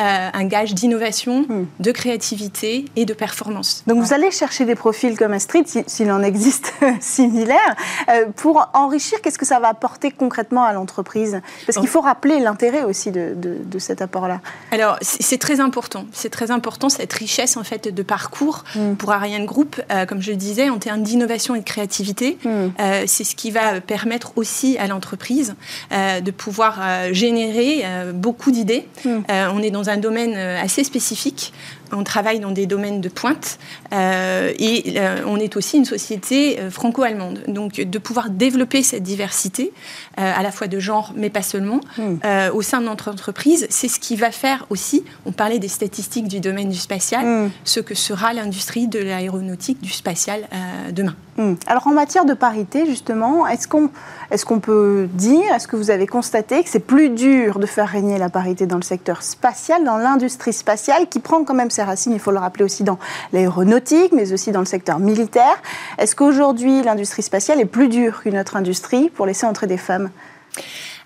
euh, 0.00 0.30
un 0.32 0.44
gage 0.44 0.74
d'innovation, 0.74 1.42
hmm. 1.42 1.66
de 1.78 1.92
créativité 1.92 2.86
et 2.96 3.04
de 3.04 3.12
performance. 3.12 3.82
Donc 3.86 4.02
vous 4.02 4.14
allez 4.14 4.30
chercher 4.30 4.64
des 4.64 4.74
profils 4.74 5.18
comme 5.18 5.34
Astrid, 5.34 5.66
s'il 5.86 6.10
en 6.10 6.22
existe 6.22 6.72
similaires, 7.00 7.76
euh, 8.08 8.24
pour 8.34 8.70
enrichir, 8.72 9.20
qu'est-ce 9.20 9.36
que 9.36 9.44
ça 9.44 9.60
va 9.60 9.68
apporter 9.68 10.10
concrètement 10.10 10.64
à 10.64 10.72
l'entreprise? 10.72 11.42
Parce 11.66 11.76
qu'il 11.76 11.88
faut 11.88 12.00
rappeler 12.00 12.40
l'intérêt 12.40 12.84
aussi 12.84 13.10
de, 13.10 13.36
cet 13.78 14.00
apport-là. 14.00 14.40
Alors 14.70 14.96
c'est 15.02 15.38
très 15.38 15.60
important, 15.60 16.06
c'est 16.12 16.30
très 16.30 16.50
important 16.50 16.88
cette 16.88 17.12
richesse 17.12 17.58
en 17.58 17.64
fait 17.64 17.88
de 17.88 18.02
parcours 18.02 18.64
hmm. 18.74 18.94
pour 18.94 19.12
Ariane 19.12 19.44
Group, 19.44 19.78
euh, 19.90 20.06
comme 20.06 20.22
je 20.22 20.30
le 20.30 20.36
disais, 20.36 20.70
en 20.70 20.78
termes 20.78 21.02
d'innovation 21.02 21.54
et 21.54 21.60
de 21.60 21.64
créativité. 21.64 22.38
Hmm. 22.44 22.68
c'est 23.06 23.24
ce 23.24 23.36
qui 23.36 23.50
va 23.50 23.82
permettre 23.82 24.32
aussi 24.36 24.78
à 24.78 24.86
l'entreprise 24.86 25.54
de 25.90 26.30
pouvoir 26.30 26.80
générer 27.12 27.84
beaucoup 28.14 28.50
d'idées. 28.50 28.88
on 29.04 29.62
est 29.62 29.70
dans 29.70 29.81
un 29.88 29.96
domaine 29.96 30.34
euh, 30.36 30.62
assez 30.62 30.84
spécifique. 30.84 31.52
On 31.92 32.04
travaille 32.04 32.40
dans 32.40 32.50
des 32.50 32.66
domaines 32.66 33.02
de 33.02 33.08
pointe 33.08 33.58
euh, 33.92 34.50
et 34.58 34.94
euh, 34.96 35.22
on 35.26 35.36
est 35.36 35.56
aussi 35.56 35.76
une 35.76 35.84
société 35.84 36.58
franco-allemande. 36.70 37.42
Donc 37.48 37.74
de 37.74 37.98
pouvoir 37.98 38.30
développer 38.30 38.82
cette 38.82 39.02
diversité, 39.02 39.72
à 40.16 40.42
la 40.42 40.50
fois 40.50 40.68
de 40.68 40.78
genre, 40.78 41.12
mais 41.14 41.28
pas 41.28 41.42
seulement, 41.42 41.80
hmm. 41.98 42.16
au 42.54 42.62
sein 42.62 42.80
de 42.80 42.86
notre 42.86 43.10
entreprise, 43.10 43.66
c'est 43.68 43.88
ce 43.88 44.00
qui 44.00 44.16
va 44.16 44.30
faire 44.30 44.64
aussi, 44.70 45.04
on 45.26 45.32
parlait 45.32 45.58
des 45.58 45.68
statistiques 45.68 46.28
du 46.28 46.40
domaine 46.40 46.70
du 46.70 46.78
spatial, 46.78 47.26
hmm. 47.26 47.50
ce 47.64 47.80
que 47.80 47.94
sera 47.94 48.32
l'industrie 48.32 48.88
de 48.88 48.98
l'aéronautique, 48.98 49.82
du 49.82 49.90
spatial 49.90 50.48
demain. 50.92 51.14
Hmm. 51.36 51.54
Alors 51.66 51.86
en 51.86 51.92
matière 51.92 52.24
de 52.24 52.34
parité, 52.34 52.86
justement, 52.86 53.46
est-ce 53.46 53.68
qu'on 53.68 53.90
est 54.32 54.44
qu'on 54.44 54.60
peut 54.60 55.08
dire, 55.12 55.52
est-ce 55.54 55.68
que 55.68 55.76
vous 55.76 55.90
avez 55.90 56.06
constaté 56.06 56.62
que 56.62 56.70
c'est 56.70 56.80
plus 56.80 57.10
dur 57.10 57.58
de 57.58 57.66
faire 57.66 57.88
régner 57.88 58.18
la 58.18 58.30
parité 58.30 58.66
dans 58.66 58.76
le 58.76 58.82
secteur 58.82 59.22
spatial, 59.22 59.84
dans 59.84 59.98
l'industrie 59.98 60.52
spatiale, 60.52 61.08
qui 61.08 61.20
prend 61.20 61.44
quand 61.44 61.54
même 61.54 61.70
ses 61.70 61.82
racines, 61.82 62.12
il 62.12 62.18
faut 62.18 62.30
le 62.30 62.38
rappeler 62.38 62.64
aussi 62.64 62.82
dans 62.82 62.98
l'aéronautique, 63.32 64.12
mais 64.12 64.32
aussi 64.32 64.50
dans 64.50 64.60
le 64.60 64.66
secteur 64.66 64.98
militaire? 64.98 65.60
Est-ce 65.98 66.16
qu'aujourd'hui 66.16 66.82
l'industrie 66.82 67.22
spatiale 67.22 67.60
est 67.60 67.66
plus 67.66 67.88
dure 67.88 68.22
qu'une 68.22 68.38
autre 68.38 68.56
industrie 68.56 69.10
pour 69.10 69.26
laisser 69.26 69.46
entrer 69.46 69.66
des 69.66 69.76
femmes? 69.76 70.10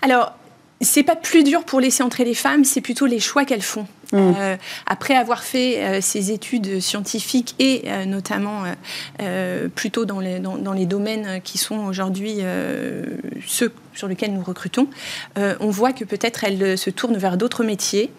Alors, 0.01 0.33
c'est 0.79 1.03
pas 1.03 1.15
plus 1.15 1.43
dur 1.43 1.63
pour 1.63 1.79
laisser 1.79 2.03
entrer 2.03 2.23
les 2.23 2.35
femmes, 2.35 2.63
c'est 2.63 2.81
plutôt 2.81 3.07
les 3.07 3.19
choix 3.19 3.45
qu'elles 3.45 3.61
font. 3.61 3.87
Mmh. 4.13 4.17
Euh, 4.17 4.55
après 4.85 5.15
avoir 5.15 5.43
fait 5.43 5.83
euh, 5.83 5.99
ces 6.01 6.31
études 6.31 6.79
scientifiques 6.79 7.55
et 7.59 7.83
euh, 7.87 8.05
notamment 8.05 8.63
plutôt 9.75 10.05
dans 10.05 10.19
les, 10.19 10.39
dans, 10.39 10.73
les, 10.73 10.85
domaines 10.85 11.41
qui 11.43 11.57
sont 11.57 11.85
aujourd'hui 11.85 12.39
ceux 13.45 13.71
sur 13.93 14.07
lesquels 14.07 14.33
nous 14.33 14.43
recrutons, 14.43 14.87
on 15.35 15.69
voit 15.69 15.91
que 15.91 16.03
peut-être 16.03 16.43
elles 16.43 16.77
se 16.77 16.89
tournent 16.89 17.17
vers 17.17 17.37
d'autres 17.37 17.63
métiers, 17.63 18.11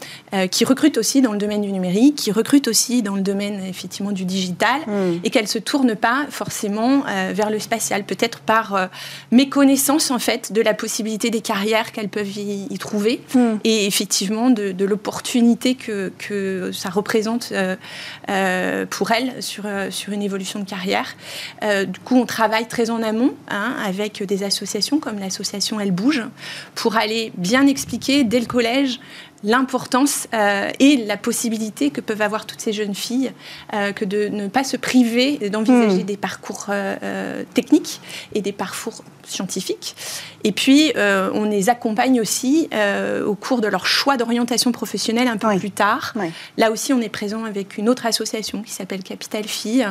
qui 0.51 0.65
recrutent 0.65 0.99
aussi 0.99 1.23
dans 1.23 1.33
le 1.33 1.39
domaine 1.39 1.63
du 1.63 1.71
numérique, 1.71 2.17
qui 2.17 2.33
recrutent 2.33 2.69
aussi 2.69 3.03
dans 3.03 3.15
le 3.15 3.23
domaine 3.23 3.63
effectivement 3.65 4.13
du 4.13 4.25
digital, 4.25 4.81
mmh. 4.87 5.21
et 5.25 5.31
qu'elles 5.31 5.49
se 5.49 5.59
tournent 5.59 5.95
pas 5.95 6.27
forcément 6.31 7.05
vers 7.33 7.51
le 7.51 7.59
spatial, 7.59 8.05
peut-être 8.05 8.41
par 8.41 8.89
méconnaissance 9.31 10.11
en 10.11 10.19
fait 10.19 10.53
de 10.53 10.61
la 10.61 10.75
possibilité 10.75 11.31
des 11.31 11.41
carrières 11.41 11.93
qu'elles 11.93 12.09
peuvent 12.09 12.37
y, 12.37 12.79
trouver, 12.79 13.21
mmh. 13.35 13.41
et 13.65 13.87
effectivement 13.87 14.51
de, 14.51 14.73
de 14.73 14.85
l'opportunité 14.85 15.78
que, 15.79 16.71
ça 16.73 16.91
représente 16.91 17.51
euh, 17.53 17.77
euh, 18.31 18.87
pour 18.87 19.11
elle 19.13 19.43
sur, 19.43 19.65
euh, 19.67 19.91
sur 19.91 20.13
une 20.13 20.23
évolution 20.23 20.61
de 20.61 20.65
carrière. 20.65 21.17
du 21.63 21.99
coup, 22.01 22.17
on 22.17 22.27
travaille 22.27 22.67
très 22.67 22.91
en 22.91 23.03
amont 23.03 23.35
hein, 23.49 23.75
avec 23.85 24.23
des 24.23 24.43
associations 24.43 24.99
comme 24.99 25.19
l'association 25.19 25.81
Elle 25.81 25.93
Bouge 25.93 26.23
pour 26.75 26.97
aller 26.97 27.33
bien 27.37 27.67
expliquer 27.67 28.25
dès 28.25 28.41
le 28.41 28.47
collège 28.47 29.01
l'importance 29.45 30.27
et 30.81 31.05
la 31.07 31.17
possibilité 31.17 31.91
que 31.91 32.01
peuvent 32.01 32.23
avoir 32.23 32.47
toutes 32.47 32.61
ces 32.61 32.73
jeunes 32.73 32.95
filles 32.95 33.33
que 33.95 34.05
de 34.05 34.29
ne 34.29 34.49
pas 34.49 34.65
se 34.65 34.77
priver 34.77 35.49
d'envisager 35.51 36.03
hmm. 36.03 36.07
des 36.07 36.17
parcours 36.17 36.67
techniques 37.55 38.01
et 38.35 38.41
des 38.41 38.53
parcours 38.53 39.03
scientifiques. 39.29 39.95
Et 40.45 40.53
puis, 40.53 40.93
euh, 40.97 41.31
on 41.35 41.45
les 41.45 41.69
accompagne 41.69 42.21
aussi 42.21 42.69
euh, 42.73 43.25
au 43.25 43.35
cours 43.35 43.61
de 43.61 43.67
leur 43.67 43.87
choix 43.87 44.17
d'orientation 44.17 44.73
professionnelle 44.73 45.29
un 45.29 45.37
peu 45.37 45.49
plus 45.59 45.71
tard. 45.71 46.15
Là 46.57 46.71
aussi, 46.71 46.93
on 46.93 47.01
est 47.01 47.09
présent 47.09 47.45
avec 47.45 47.77
une 47.77 47.89
autre 47.89 48.07
association 48.07 48.63
qui 48.63 48.73
s'appelle 48.73 49.03
Capital 49.03 49.45
Filles, 49.45 49.89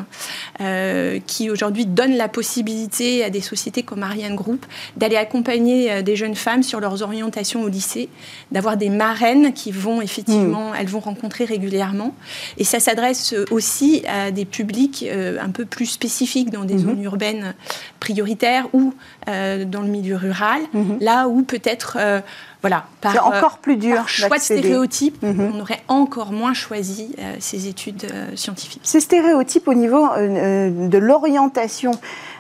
euh, 0.62 1.20
qui 1.26 1.50
aujourd'hui 1.50 1.86
donne 1.86 2.16
la 2.16 2.28
possibilité 2.28 3.24
à 3.24 3.30
des 3.30 3.42
sociétés 3.42 3.84
comme 3.84 4.04
Ariane 4.04 4.36
Group 4.36 4.66
d'aller 4.96 5.18
accompagner 5.18 6.02
des 6.02 6.16
jeunes 6.16 6.36
femmes 6.36 6.64
sur 6.64 6.80
leurs 6.80 7.04
orientations 7.04 7.64
au 7.64 7.68
lycée, 7.68 8.10
d'avoir 8.52 8.78
des 8.78 8.90
marraines 8.90 9.37
qui 9.54 9.72
vont 9.72 10.02
effectivement, 10.02 10.74
elles 10.74 10.88
vont 10.88 11.00
rencontrer 11.00 11.46
régulièrement. 11.46 12.16
Et 12.58 12.64
ça 12.64 12.80
s'adresse 12.80 13.34
aussi 13.52 14.04
à 14.08 14.32
des 14.32 14.46
publics 14.46 15.06
un 15.08 15.50
peu 15.50 15.66
plus 15.66 15.86
spécifiques 15.86 16.50
dans 16.52 16.66
des 16.66 16.76
mm-hmm. 16.76 16.80
zones 16.80 17.04
urbaines 17.04 17.56
prioritaires 18.00 18.68
ou 18.74 18.94
dans 19.28 19.82
le 19.82 19.88
milieu 19.88 20.16
rural 20.16 20.62
Mhm. 20.74 20.98
là 21.02 21.28
où 21.28 21.42
peut-être, 21.44 21.98
euh, 22.00 22.22
voilà, 22.62 22.86
par, 23.02 23.28
encore 23.28 23.58
plus 23.60 23.78
dur 23.78 23.96
par 23.96 24.10
choix 24.10 24.38
de 24.38 24.42
stéréotypes, 24.42 25.22
mhm. 25.22 25.54
on 25.56 25.60
aurait 25.60 25.82
encore 25.88 26.32
moins 26.32 26.54
choisi 26.54 27.16
euh, 27.20 27.36
ces 27.40 27.68
études 27.68 28.06
euh, 28.12 28.36
scientifiques. 28.36 28.82
Ces 28.84 29.00
stéréotypes 29.00 29.68
au 29.68 29.74
niveau 29.74 30.08
de 30.18 30.98
l'orientation 30.98 31.92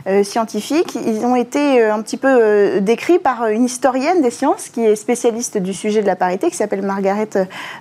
euh, 0.07 0.23
scientifiques. 0.23 0.95
Ils 1.05 1.25
ont 1.25 1.35
été 1.35 1.81
euh, 1.81 1.93
un 1.93 2.01
petit 2.01 2.15
peu 2.15 2.29
euh, 2.29 2.79
décrits 2.79 3.19
par 3.19 3.47
une 3.47 3.65
historienne 3.65 4.21
des 4.21 4.31
sciences 4.31 4.69
qui 4.69 4.85
est 4.85 4.95
spécialiste 4.95 5.57
du 5.57 5.73
sujet 5.73 6.01
de 6.01 6.07
la 6.07 6.15
parité, 6.15 6.49
qui 6.49 6.55
s'appelle 6.55 6.81
Margaret 6.81 7.27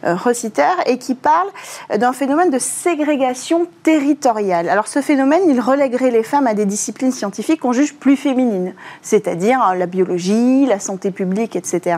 Rossiter, 0.02 0.72
et 0.86 0.98
qui 0.98 1.14
parle 1.14 1.48
d'un 1.96 2.12
phénomène 2.12 2.50
de 2.50 2.58
ségrégation 2.58 3.68
territoriale. 3.84 4.68
Alors 4.68 4.88
ce 4.88 5.02
phénomène, 5.02 5.42
il 5.48 5.60
relèguerait 5.60 6.10
les 6.10 6.24
femmes 6.24 6.48
à 6.48 6.54
des 6.54 6.64
disciplines 6.66 7.12
scientifiques 7.12 7.60
qu'on 7.60 7.72
juge 7.72 7.94
plus 7.94 8.16
féminines, 8.16 8.74
c'est-à-dire 9.02 9.74
la 9.76 9.86
biologie, 9.86 10.66
la 10.66 10.78
santé 10.78 11.10
publique, 11.10 11.56
etc. 11.56 11.96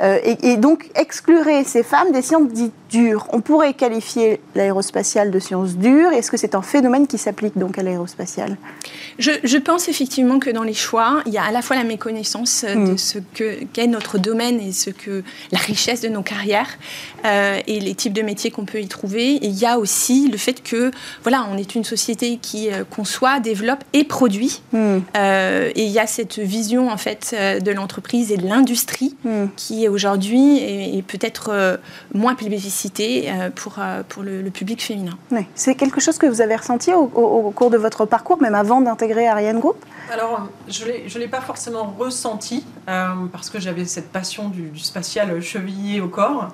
Et, 0.00 0.52
et 0.52 0.56
donc 0.56 0.90
exclurait 0.94 1.64
ces 1.64 1.82
femmes 1.82 2.12
des 2.12 2.22
sciences 2.22 2.48
dites 2.48 2.72
dures. 2.88 3.26
On 3.32 3.40
pourrait 3.40 3.74
qualifier 3.74 4.40
l'aérospatiale 4.54 5.30
de 5.30 5.38
science 5.38 5.76
dure. 5.76 6.10
Est-ce 6.10 6.30
que 6.30 6.36
c'est 6.36 6.54
un 6.54 6.62
phénomène 6.62 7.06
qui 7.06 7.18
s'applique 7.18 7.56
donc 7.58 7.78
à 7.78 7.82
l'aérospatiale? 7.82 8.56
Je, 9.18 9.32
je, 9.44 9.58
pense 9.58 9.88
effectivement 9.88 10.38
que 10.38 10.50
dans 10.50 10.62
les 10.62 10.74
choix, 10.74 11.22
il 11.26 11.32
y 11.32 11.38
a 11.38 11.44
à 11.44 11.52
la 11.52 11.62
fois 11.62 11.76
la 11.76 11.84
méconnaissance 11.84 12.64
euh, 12.66 12.74
de 12.74 12.92
mm. 12.92 12.98
ce 12.98 13.18
qu'est 13.72 13.86
notre 13.86 14.18
domaine 14.18 14.60
et 14.60 14.72
ce 14.72 14.90
que 14.90 15.22
la 15.52 15.58
richesse 15.58 16.00
de 16.00 16.08
nos 16.08 16.22
carrières 16.22 16.68
euh, 17.24 17.60
et 17.66 17.80
les 17.80 17.94
types 17.94 18.12
de 18.12 18.22
métiers 18.22 18.50
qu'on 18.50 18.64
peut 18.64 18.80
y 18.80 18.88
trouver. 18.88 19.34
Et 19.34 19.46
il 19.46 19.58
y 19.58 19.66
a 19.66 19.78
aussi 19.78 20.28
le 20.28 20.38
fait 20.38 20.62
que 20.62 20.90
voilà, 21.22 21.46
on 21.50 21.58
est 21.58 21.74
une 21.74 21.84
société 21.84 22.38
qui 22.40 22.70
euh, 22.70 22.84
conçoit, 22.84 23.40
développe 23.40 23.84
et 23.92 24.04
produit. 24.04 24.62
Mm. 24.72 24.98
et 25.14 25.82
il 25.82 25.90
y 25.90 25.98
a 25.98 26.06
cette 26.18 26.38
vision 26.38 26.90
en 26.90 26.96
fait 26.96 27.34
de 27.34 27.70
l'entreprise 27.70 28.32
et 28.32 28.36
de 28.36 28.46
l'industrie 28.46 29.16
mm. 29.24 29.46
qui 29.56 29.88
aujourd'hui 29.88 30.58
est, 30.58 31.02
peut-être 31.02 31.78
moins 32.12 32.34
plébiscitée 32.34 33.30
pour, 33.54 33.78
pour 34.08 34.22
le, 34.22 34.50
public 34.50 34.82
féminin. 34.82 35.16
C'est 35.54 35.74
quelque 35.74 36.00
chose 36.00 36.18
que 36.18 36.26
vous 36.26 36.40
avez 36.40 36.56
ressenti 36.56 36.92
au, 36.92 37.04
au 37.04 37.50
cours 37.50 37.70
de 37.70 37.76
votre 37.76 38.06
parcours, 38.06 38.40
même 38.42 38.54
avant 38.54 38.80
d'intégrer 38.80 39.28
Ariane 39.28 39.60
Group? 39.60 39.76
Alors, 40.10 40.48
je 40.68 40.84
ne 40.84 41.18
l'ai 41.18 41.28
pas 41.28 41.40
forcément 41.40 41.94
ressenti 41.98 42.64
euh, 42.88 43.08
parce 43.30 43.50
que 43.50 43.60
j'avais 43.60 43.84
cette 43.84 44.10
passion 44.10 44.48
du, 44.48 44.78
spatial 44.78 45.40
chevillé 45.40 46.00
au 46.00 46.08
corps. 46.08 46.48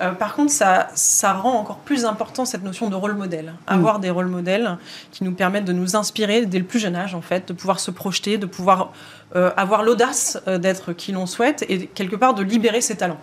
Euh, 0.00 0.12
par 0.12 0.34
contre, 0.34 0.52
ça, 0.52 0.88
ça 0.94 1.32
rend 1.32 1.54
encore 1.54 1.78
plus 1.78 2.04
important 2.04 2.44
cette 2.44 2.62
notion 2.62 2.88
de 2.88 2.94
rôle 2.94 3.14
modèle. 3.14 3.46
Mm. 3.46 3.72
Avoir 3.72 3.98
des 3.98 4.10
rôles 4.10 4.26
modèles 4.26 4.78
qui 5.12 5.24
nous 5.24 5.32
permettent 5.32 5.64
de 5.64 5.72
nous 5.72 5.96
inspirer 5.96 6.46
dès 6.46 6.58
le 6.58 6.64
plus 6.64 6.78
jeune 6.78 6.96
âge, 6.96 7.14
en 7.14 7.20
fait, 7.20 7.48
de 7.48 7.52
pouvoir 7.52 7.80
se 7.80 7.90
projeter, 7.90 8.38
de 8.38 8.46
pouvoir 8.46 8.92
euh, 9.36 9.50
avoir 9.56 9.82
l'audace 9.82 10.38
euh, 10.46 10.58
d'être 10.58 10.92
qui 10.92 11.12
l'on 11.12 11.26
souhaite 11.26 11.64
et 11.68 11.86
quelque 11.86 12.16
part 12.16 12.34
de 12.34 12.42
libérer 12.42 12.80
ses 12.80 12.96
talents. 12.96 13.20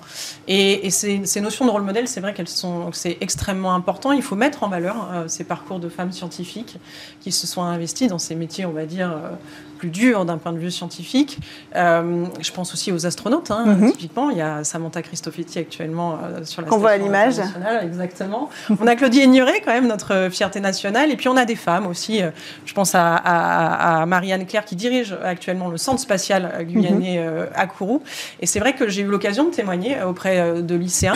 Et, 0.48 0.90
ces, 0.90 1.42
notions 1.42 1.66
de 1.66 1.72
rôle 1.72 1.84
modèle, 1.84 2.08
c'est 2.08 2.22
vrai 2.22 2.34
qu'elles 2.34 2.48
sont, 2.48 2.92
c'est 2.92 3.18
extrêmement 3.22 3.74
important. 3.74 4.12
Il 4.12 4.22
faut 4.22 4.36
mettre 4.36 4.64
en 4.64 4.70
valeur 4.70 5.26
ces 5.28 5.44
parcours 5.44 5.80
de 5.80 5.90
femmes 5.90 6.12
scientifiques 6.12 6.78
qui 7.22 7.32
se 7.32 7.48
sont 7.48 7.64
investies 7.64 8.08
dans 8.08 8.20
ces 8.20 8.36
métiers, 8.36 8.66
on 8.66 8.72
va 8.72 8.86
dire, 8.86 9.14
plus 9.76 9.90
dur 9.90 10.26
d'un 10.26 10.38
point 10.38 10.54
de 10.54 10.58
vue 10.58 10.72
scientifique. 10.72 11.38
Euh, 11.76 12.26
je 12.42 12.52
pense 12.52 12.74
aussi 12.74 12.92
aux 12.92 13.06
astronautes, 13.06 13.52
hein, 13.52 13.66
mhm. 13.66 13.92
typiquement. 13.92 14.30
Il 14.30 14.38
y 14.38 14.42
a 14.42 14.64
Samantha 14.64 15.02
Cristofetti 15.02 15.60
actuellement 15.60 16.18
euh, 16.24 16.44
sur 16.44 16.62
la 16.62 16.68
Qu'on 16.68 16.78
voit 16.78 16.92
à 16.92 16.98
l'image. 16.98 17.36
Exactement. 17.84 18.50
on 18.80 18.88
a 18.88 18.96
Claudie 18.96 19.22
Aigneret, 19.22 19.62
quand 19.64 19.74
même, 19.74 19.88
notre 19.88 20.30
fierté 20.32 20.60
nationale. 20.60 21.12
Et 21.12 21.16
puis 21.16 21.30
on 21.30 21.38
a 21.38 21.46
des 21.46 21.56
femmes 21.56 21.88
aussi. 21.88 22.22
Euh, 22.22 22.32
je 22.66 22.74
pense 22.74 22.94
à, 22.96 24.06
Marianne 24.08 24.46
Claire 24.46 24.66
qui 24.66 24.76
dirige 24.76 25.16
actuellement 25.24 25.70
le 25.70 25.78
centre 25.78 26.00
spatial 26.00 26.66
guyanais 26.66 27.24
mhm. 27.24 27.48
à 27.56 27.68
Kourou. 27.68 28.02
Et 28.40 28.46
c'est 28.46 28.60
vrai 28.60 28.74
que 28.74 28.88
j'ai 28.88 29.02
eu 29.02 29.08
l'occasion 29.08 29.46
de 29.46 29.52
témoigner 29.52 30.02
auprès 30.04 30.62
de 30.62 30.76
lycéens 30.76 31.14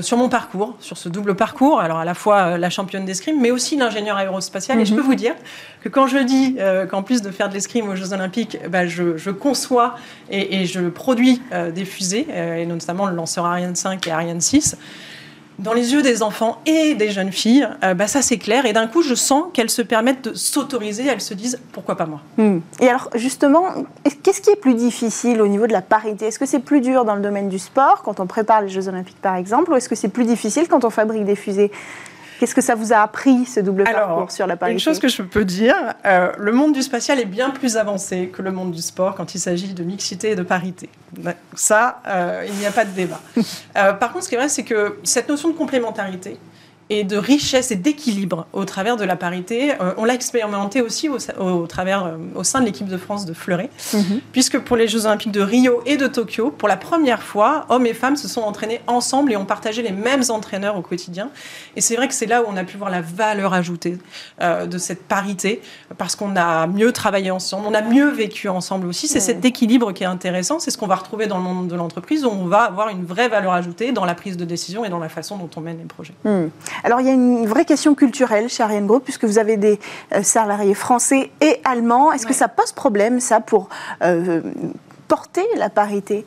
sur 0.00 0.16
mon 0.16 0.28
parcours, 0.28 0.76
sur 0.80 0.96
ce 0.96 1.08
double 1.08 1.34
parcours. 1.34 1.80
Alors 1.80 1.98
à 1.98 2.04
la 2.04 2.14
fois 2.14 2.58
la 2.58 2.70
championne 2.70 3.04
d'escrime, 3.04 3.40
mais 3.40 3.50
aussi 3.50 3.76
l'ingénieur 3.76 4.16
aérospatial. 4.16 4.80
Et 4.80 4.84
je 4.84 4.92
mhm. 4.92 5.00
peux 5.00 5.06
vous 5.06 5.14
dire 5.14 5.34
que 5.82 5.88
quand 5.88 6.06
je 6.06 6.18
dis 6.18 6.56
qu'en 6.90 7.02
plus 7.02 7.22
de 7.22 7.30
faire 7.30 7.48
de 7.48 7.54
l'escrime, 7.54 7.89
aux 7.90 7.96
Jeux 7.96 8.12
Olympiques, 8.12 8.58
bah, 8.68 8.86
je, 8.86 9.30
conçois 9.30 9.96
et, 10.30 10.66
je 10.66 10.88
produis 10.88 11.42
euh, 11.52 11.70
des 11.70 11.84
fusées, 11.84 12.26
euh, 12.30 12.56
et 12.56 12.66
notamment 12.66 13.06
le 13.06 13.14
lanceur 13.14 13.44
Ariane 13.44 13.76
5 13.76 14.06
et 14.06 14.10
Ariane 14.10 14.40
6 14.40 14.76
dans 15.60 15.74
les 15.74 15.92
yeux 15.92 16.02
des 16.02 16.22
enfants 16.22 16.60
et 16.66 16.94
des 16.94 17.10
jeunes 17.10 17.32
filles, 17.32 17.68
euh, 17.84 17.94
bah, 17.94 18.06
ça 18.06 18.22
c'est 18.22 18.38
clair. 18.38 18.66
Et 18.66 18.72
d'un 18.72 18.86
coup, 18.86 19.02
je 19.02 19.14
sens 19.14 19.44
qu'elles 19.52 19.70
se 19.70 19.82
permettent 19.82 20.30
de 20.30 20.34
s'autoriser, 20.34 21.06
elles 21.06 21.20
se 21.20 21.34
disent 21.34 21.60
pourquoi 21.72 21.96
pas 21.96 22.06
moi? 22.06 22.20
Hmm. 22.38 22.60
Et 22.80 22.88
alors 22.88 23.10
justement, 23.14 23.66
qu'est-ce 24.22 24.40
qui 24.40 24.50
est 24.50 24.60
plus 24.60 24.74
difficile 24.74 25.40
au 25.42 25.46
niveau 25.46 25.66
de 25.66 25.72
la 25.72 25.82
parité? 25.82 26.26
Est-ce 26.26 26.38
que 26.38 26.46
c'est 26.46 26.60
plus 26.60 26.80
dur 26.80 27.04
dans 27.04 27.14
le 27.14 27.20
domaine 27.20 27.48
du 27.48 27.58
sport, 27.58 28.02
quand 28.02 28.20
on 28.20 28.26
prépare 28.26 28.62
les 28.62 28.68
Jeux 28.68 28.88
Olympiques 28.88 29.20
par 29.20 29.36
exemple, 29.36 29.70
ou 29.70 29.76
est-ce 29.76 29.88
que 29.88 29.94
c'est 29.94 30.08
plus 30.08 30.24
difficile 30.24 30.66
quand 30.68 30.84
on 30.84 30.90
fabrique 30.90 31.24
des 31.24 31.36
fusées? 31.36 31.70
Qu'est-ce 32.40 32.54
que 32.54 32.62
ça 32.62 32.74
vous 32.74 32.94
a 32.94 32.96
appris, 32.96 33.44
ce 33.44 33.60
double 33.60 33.84
parcours 33.84 34.30
sur 34.30 34.46
la 34.46 34.56
parité 34.56 34.72
Une 34.72 34.80
chose 34.80 34.98
que 34.98 35.08
je 35.08 35.20
peux 35.20 35.44
dire, 35.44 35.74
euh, 36.06 36.32
le 36.38 36.52
monde 36.52 36.72
du 36.72 36.80
spatial 36.80 37.20
est 37.20 37.26
bien 37.26 37.50
plus 37.50 37.76
avancé 37.76 38.30
que 38.32 38.40
le 38.40 38.50
monde 38.50 38.72
du 38.72 38.80
sport 38.80 39.14
quand 39.14 39.34
il 39.34 39.38
s'agit 39.38 39.74
de 39.74 39.84
mixité 39.84 40.30
et 40.30 40.36
de 40.36 40.42
parité. 40.42 40.88
Ça, 41.54 42.00
euh, 42.06 42.46
il 42.48 42.54
n'y 42.54 42.64
a 42.64 42.70
pas 42.70 42.86
de 42.86 42.92
débat. 42.92 43.20
Euh, 43.76 43.92
par 43.92 44.12
contre, 44.12 44.24
ce 44.24 44.28
qui 44.28 44.34
est 44.34 44.38
vrai, 44.38 44.48
c'est 44.48 44.64
que 44.64 44.98
cette 45.04 45.28
notion 45.28 45.48
de 45.48 45.54
complémentarité, 45.54 46.38
et 46.90 47.04
de 47.04 47.16
richesse 47.16 47.70
et 47.70 47.76
d'équilibre 47.76 48.46
au 48.52 48.64
travers 48.64 48.96
de 48.96 49.04
la 49.04 49.16
parité. 49.16 49.72
Euh, 49.80 49.94
on 49.96 50.04
l'a 50.04 50.14
expérimenté 50.14 50.82
aussi 50.82 51.08
au, 51.08 51.18
au, 51.38 51.66
travers, 51.68 52.04
euh, 52.04 52.16
au 52.34 52.42
sein 52.42 52.60
de 52.60 52.66
l'équipe 52.66 52.88
de 52.88 52.96
France 52.96 53.24
de 53.24 53.32
fleuret, 53.32 53.70
mhm. 53.94 54.20
puisque 54.32 54.58
pour 54.58 54.76
les 54.76 54.88
Jeux 54.88 55.06
Olympiques 55.06 55.32
de 55.32 55.40
Rio 55.40 55.82
et 55.86 55.96
de 55.96 56.08
Tokyo, 56.08 56.50
pour 56.50 56.68
la 56.68 56.76
première 56.76 57.22
fois, 57.22 57.64
hommes 57.68 57.86
et 57.86 57.94
femmes 57.94 58.16
se 58.16 58.26
sont 58.26 58.40
entraînés 58.40 58.80
ensemble 58.88 59.32
et 59.32 59.36
ont 59.36 59.44
partagé 59.44 59.82
les 59.82 59.92
mêmes 59.92 60.24
entraîneurs 60.28 60.76
au 60.76 60.82
quotidien. 60.82 61.30
Et 61.76 61.80
c'est 61.80 61.94
vrai 61.94 62.08
que 62.08 62.14
c'est 62.14 62.26
là 62.26 62.42
où 62.42 62.46
on 62.48 62.56
a 62.56 62.64
pu 62.64 62.76
voir 62.76 62.90
la 62.90 63.00
valeur 63.00 63.54
ajoutée 63.54 63.96
euh, 64.42 64.66
de 64.66 64.78
cette 64.78 65.04
parité, 65.04 65.62
parce 65.96 66.16
qu'on 66.16 66.34
a 66.34 66.66
mieux 66.66 66.92
travaillé 66.92 67.30
ensemble, 67.30 67.66
on 67.68 67.74
a 67.74 67.82
mieux 67.82 68.10
vécu 68.10 68.48
ensemble 68.48 68.88
aussi. 68.88 69.06
C'est 69.06 69.20
cet 69.20 69.44
équilibre 69.44 69.92
qui 69.92 70.02
est 70.02 70.06
intéressant, 70.06 70.58
c'est 70.58 70.72
ce 70.72 70.78
qu'on 70.78 70.88
va 70.88 70.96
retrouver 70.96 71.28
dans 71.28 71.38
le 71.38 71.44
monde 71.44 71.68
de 71.68 71.76
l'entreprise, 71.76 72.24
où 72.24 72.30
on 72.30 72.46
va 72.46 72.62
avoir 72.62 72.88
une 72.88 73.04
vraie 73.04 73.28
valeur 73.28 73.52
ajoutée 73.52 73.92
dans 73.92 74.04
la 74.04 74.14
prise 74.16 74.36
de 74.36 74.44
décision 74.44 74.84
et 74.84 74.88
dans 74.88 74.98
la 74.98 75.08
façon 75.08 75.36
dont 75.36 75.50
on 75.56 75.60
mène 75.60 75.78
les 75.78 75.84
projets. 75.84 76.14
Hmm. 76.24 76.48
Alors 76.84 77.00
il 77.00 77.06
y 77.06 77.10
a 77.10 77.12
une 77.12 77.46
vraie 77.46 77.64
question 77.64 77.94
culturelle 77.94 78.48
chez 78.48 78.62
Ariane 78.62 78.86
Group, 78.86 79.04
puisque 79.04 79.24
vous 79.24 79.38
avez 79.38 79.56
des 79.56 79.78
euh, 80.12 80.22
salariés 80.22 80.74
français 80.74 81.30
et 81.40 81.60
allemands. 81.64 82.12
Est-ce 82.12 82.26
que 82.26 82.34
ça 82.34 82.48
pose 82.48 82.72
problème, 82.72 83.20
ça, 83.20 83.40
pour 83.40 83.68
euh, 84.02 84.42
porter 85.08 85.44
la 85.56 85.70
parité? 85.70 86.24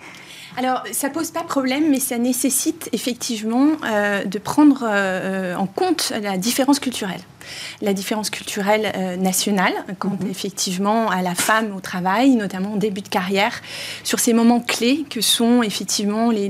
Alors, 0.58 0.84
ça 0.92 1.10
pose 1.10 1.32
pas 1.32 1.42
problème, 1.42 1.90
mais 1.90 2.00
ça 2.00 2.20
nécessite 2.20 2.88
effectivement 2.92 3.70
euh, 3.86 4.24
de 4.24 4.38
prendre 4.38 4.84
en 4.84 5.66
compte 5.66 6.14
la 6.22 6.38
différence 6.38 6.80
culturelle 6.80 7.22
la 7.82 7.94
différence 7.94 8.30
culturelle 8.30 8.92
euh, 8.96 9.16
nationale, 9.16 9.74
quand 10.00 10.22
mhm. 10.22 10.30
effectivement 10.30 11.10
à 11.10 11.22
la 11.22 11.36
femme 11.36 11.76
au 11.76 11.80
travail, 11.80 12.32
notamment 12.32 12.74
au 12.74 12.78
début 12.78 13.02
de 13.02 13.08
carrière, 13.08 13.62
sur 14.04 14.20
ces 14.20 14.34
moments 14.34 14.60
clés 14.60 15.06
que 15.10 15.22
sont 15.22 15.64
effectivement 15.64 16.32
les, 16.32 16.50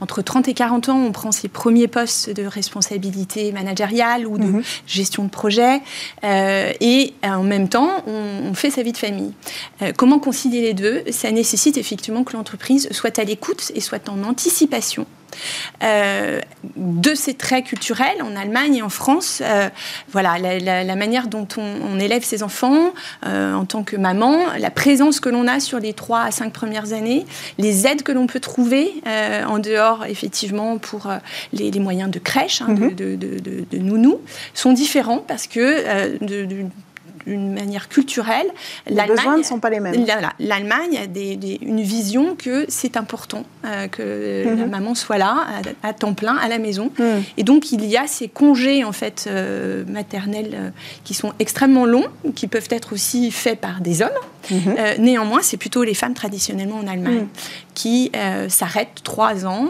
entre 0.00 0.22
30 0.22 0.48
et 0.48 0.54
40 0.54 0.88
ans, 0.88 0.98
on 0.98 1.12
prend 1.12 1.32
ses 1.32 1.48
premiers 1.48 1.88
postes 1.88 2.30
de 2.30 2.44
responsabilité 2.44 3.52
managériale 3.52 4.26
ou 4.26 4.38
de 4.38 4.44
mhm. 4.44 4.62
gestion 4.86 5.24
de 5.24 5.30
projet, 5.30 5.80
euh, 6.24 6.72
et 6.80 7.14
en 7.22 7.42
même 7.42 7.68
temps, 7.68 7.90
on, 8.06 8.54
fait 8.54 8.70
sa 8.70 8.82
vie 8.82 8.92
de 8.92 8.98
famille. 8.98 9.32
Euh, 9.80 9.92
comment 9.96 10.18
concilier 10.18 10.60
les 10.60 10.74
deux? 10.74 11.02
Ça 11.10 11.30
nécessite 11.30 11.78
effectivement 11.78 12.24
que 12.24 12.36
l'entreprise 12.36 12.88
soit 12.90 13.18
à 13.18 13.24
l'écoute 13.24 13.72
et 13.74 13.80
soit 13.80 14.08
en 14.08 14.24
anticipation 14.24 15.06
euh, 15.82 16.40
de 16.76 17.14
ces 17.14 17.34
traits 17.34 17.66
culturels 17.66 18.22
en 18.22 18.36
Allemagne 18.36 18.76
et 18.76 18.82
en 18.82 18.88
France. 18.88 19.40
Euh, 19.42 19.68
voilà, 20.12 20.38
la, 20.38 20.96
manière 20.96 21.28
dont 21.28 21.48
on, 21.56 21.98
élève 21.98 22.22
ses 22.22 22.42
enfants 22.42 22.92
euh, 23.26 23.54
en 23.54 23.64
tant 23.64 23.82
que 23.82 23.96
maman, 23.96 24.38
la 24.58 24.70
présence 24.70 25.20
que 25.20 25.28
l'on 25.28 25.46
a 25.46 25.60
sur 25.60 25.78
les 25.78 25.92
trois 25.92 26.22
à 26.22 26.30
cinq 26.30 26.52
premières 26.52 26.92
années, 26.92 27.26
les 27.58 27.86
aides 27.86 28.02
que 28.02 28.12
l'on 28.12 28.26
peut 28.26 28.40
trouver 28.40 29.02
en 29.06 29.58
dehors, 29.58 30.04
effectivement, 30.06 30.78
pour 30.78 31.10
les, 31.52 31.70
moyens 31.80 32.10
de 32.10 32.18
crèche, 32.18 32.62
hein, 32.62 32.68
mhm. 32.68 32.94
de, 32.94 33.16
de, 33.16 33.78
nounou, 33.78 34.20
sont 34.54 34.72
différents 34.72 35.18
parce 35.26 35.46
que 35.46 36.18
de, 36.24 36.66
d'une 37.26 37.52
manière 37.52 37.88
culturelle. 37.88 38.46
Les 38.88 39.04
besoins 39.04 39.38
ne 39.38 39.42
sont 39.42 39.60
pas 39.60 39.70
les 39.70 39.80
mêmes. 39.80 40.04
L'Allemagne 40.38 40.98
a 41.02 41.06
des, 41.06 41.58
une 41.62 41.80
vision 41.80 42.36
que 42.36 42.64
c'est 42.68 42.96
important 42.96 43.44
euh, 43.64 43.88
que 43.88 44.44
la 44.44 44.64
mhm. 44.64 44.70
maman 44.70 44.94
soit 44.94 45.18
là 45.18 45.46
à, 45.82 45.92
temps 45.92 46.14
plein 46.14 46.36
à 46.36 46.48
la 46.48 46.58
maison. 46.58 46.90
Mhm. 46.98 47.22
Et 47.36 47.42
donc 47.42 47.72
il 47.72 47.84
y 47.84 47.96
a 47.96 48.06
ces 48.06 48.28
congés 48.28 48.84
en 48.84 48.92
fait 48.92 49.26
euh, 49.28 49.84
maternels 49.86 50.50
euh, 50.54 50.70
qui 51.04 51.14
sont 51.14 51.32
extrêmement 51.38 51.86
longs, 51.86 52.06
qui 52.34 52.46
peuvent 52.46 52.68
être 52.70 52.92
aussi 52.92 53.30
faits 53.30 53.60
par 53.60 53.80
des 53.80 54.02
hommes. 54.02 54.08
Mhm. 54.50 54.74
néanmoins, 54.98 55.40
c'est 55.42 55.56
plutôt 55.56 55.82
les 55.82 55.94
femmes 55.94 56.14
traditionnellement 56.14 56.76
en 56.76 56.86
Allemagne 56.86 57.26
qui 57.74 58.12
s'arrêtent 58.48 59.02
trois 59.04 59.46
ans, 59.46 59.68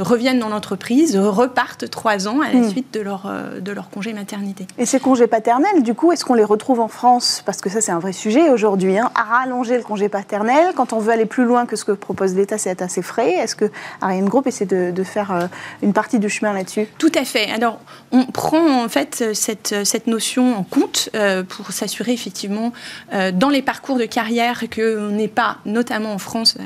reviennent 0.00 0.38
dans 0.38 0.48
l'entreprise, 0.48 1.16
repartent 1.16 1.90
trois 1.90 2.28
ans 2.28 2.40
à 2.40 2.52
la 2.52 2.68
suite 2.68 2.92
de 2.94 3.00
leur, 3.00 3.30
de 3.60 3.72
leur 3.72 3.90
congé 3.90 4.12
maternité. 4.12 4.66
Et 4.78 4.86
ces 4.86 5.00
congés 5.00 5.26
paternels, 5.26 5.82
du 5.82 5.94
coup, 5.94 6.12
est-ce 6.12 6.24
qu'on 6.24 6.34
les 6.34 6.44
retrouve 6.44 6.80
en 6.80 6.88
France, 6.88 7.42
parce 7.44 7.60
que 7.60 7.68
ça 7.68 7.80
c'est 7.80 7.92
un 7.92 7.98
vrai 7.98 8.12
sujet 8.12 8.50
aujourd'hui, 8.50 8.98
hein, 8.98 9.10
à 9.14 9.22
rallonger 9.22 9.76
le 9.76 9.82
congé 9.82 10.08
paternel. 10.08 10.72
Quand 10.74 10.92
on 10.92 10.98
veut 10.98 11.12
aller 11.12 11.26
plus 11.26 11.44
loin 11.44 11.66
que 11.66 11.76
ce 11.76 11.84
que 11.84 11.92
propose 11.92 12.34
l'État, 12.34 12.58
c'est 12.58 12.82
assez 12.82 13.02
frais. 13.02 13.32
Est-ce 13.32 13.56
que 13.56 13.70
Ariane 14.00 14.28
Group 14.28 14.46
essaie 14.46 14.66
de, 14.66 15.02
faire 15.04 15.32
euh, 15.32 15.46
une 15.82 15.92
partie 15.92 16.18
du 16.18 16.28
chemin 16.28 16.52
là-dessus? 16.52 16.86
Tout 16.98 17.12
à 17.14 17.24
fait. 17.24 17.50
Alors, 17.50 17.80
on 18.12 18.26
prend 18.26 18.84
en 18.84 18.88
fait 18.88 19.32
cette, 19.34 19.74
cette 19.84 20.06
notion 20.06 20.56
en 20.56 20.62
compte 20.64 21.08
euh, 21.14 21.42
pour 21.42 21.72
s'assurer 21.72 22.12
effectivement 22.12 22.72
euh, 23.12 23.32
dans 23.32 23.48
les 23.48 23.62
parcours 23.62 23.96
de 23.96 24.04
carrière 24.08 24.64
qu'on 24.74 25.10
n'ait 25.10 25.28
pas, 25.28 25.58
notamment 25.64 26.12
en 26.12 26.18
France, 26.18 26.56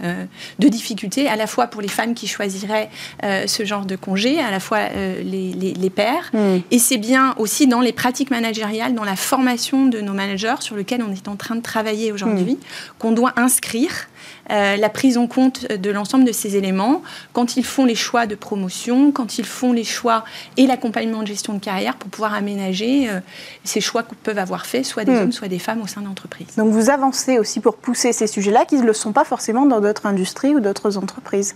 de 0.58 0.68
difficultés, 0.68 1.28
à 1.28 1.36
la 1.36 1.46
fois 1.46 1.66
pour 1.66 1.82
les 1.82 1.88
femmes 1.88 2.14
qui 2.14 2.26
choisiraient 2.26 2.90
ce 3.22 3.64
genre 3.64 3.84
de 3.84 3.96
congé, 3.96 4.40
à 4.40 4.50
la 4.50 4.60
fois 4.60 4.88
les, 4.88 5.52
les, 5.52 5.90
pères. 5.90 6.30
Hmm. 6.32 6.58
Et 6.70 6.78
c'est 6.78 6.98
bien 6.98 7.34
aussi 7.38 7.66
dans 7.66 7.80
les 7.80 7.92
pratiques 7.92 8.30
managériales, 8.30 8.94
dans 8.94 9.04
la 9.04 9.16
formation 9.16 9.86
de 9.86 10.00
nos 10.00 10.12
managers 10.12 10.56
sur 10.60 10.76
lequel 10.76 11.02
on 11.02 11.12
est 11.12 11.28
en 11.28 11.36
train 11.36 11.56
de 11.56 11.62
travailler 11.62 12.12
aujourd'hui, 12.12 12.54
hmm. 12.54 12.92
qu'on 12.98 13.12
doit 13.12 13.32
inscrire 13.36 14.08
euh, 14.50 14.76
la 14.76 14.88
prise 14.88 15.18
en 15.18 15.26
compte 15.26 15.66
de 15.70 15.90
l'ensemble 15.90 16.24
de 16.24 16.32
ces 16.32 16.56
éléments 16.56 17.02
quand 17.32 17.56
ils 17.56 17.64
font 17.64 17.84
les 17.84 17.94
choix 17.94 18.26
de 18.26 18.34
promotion, 18.34 19.12
quand 19.12 19.38
ils 19.38 19.44
font 19.44 19.72
les 19.72 19.84
choix 19.84 20.24
et 20.56 20.66
l'accompagnement 20.66 21.22
de 21.22 21.28
gestion 21.28 21.54
de 21.54 21.60
carrière 21.60 21.96
pour 21.96 22.10
pouvoir 22.10 22.34
aménager 22.34 23.08
euh, 23.08 23.20
ces 23.64 23.80
choix 23.80 24.02
que 24.02 24.14
peuvent 24.14 24.38
avoir 24.38 24.66
fait 24.66 24.82
soit 24.82 25.04
des 25.04 25.12
hmm. 25.12 25.16
hommes, 25.16 25.32
soit 25.32 25.48
des 25.48 25.58
femmes 25.58 25.80
au 25.82 25.86
sein 25.86 26.00
d'entreprises. 26.00 26.56
Donc 26.56 26.72
vous 26.72 26.90
avancez 26.90 27.31
aussi 27.38 27.60
pour 27.60 27.76
pousser 27.76 28.12
ces 28.12 28.26
sujets-là 28.26 28.64
qui 28.64 28.76
ne 28.76 28.86
le 28.86 28.92
sont 28.92 29.12
pas 29.12 29.24
forcément 29.24 29.66
dans 29.66 29.80
d'autres 29.80 30.06
industries 30.06 30.54
ou 30.54 30.60
d'autres 30.60 30.98
entreprises. 30.98 31.54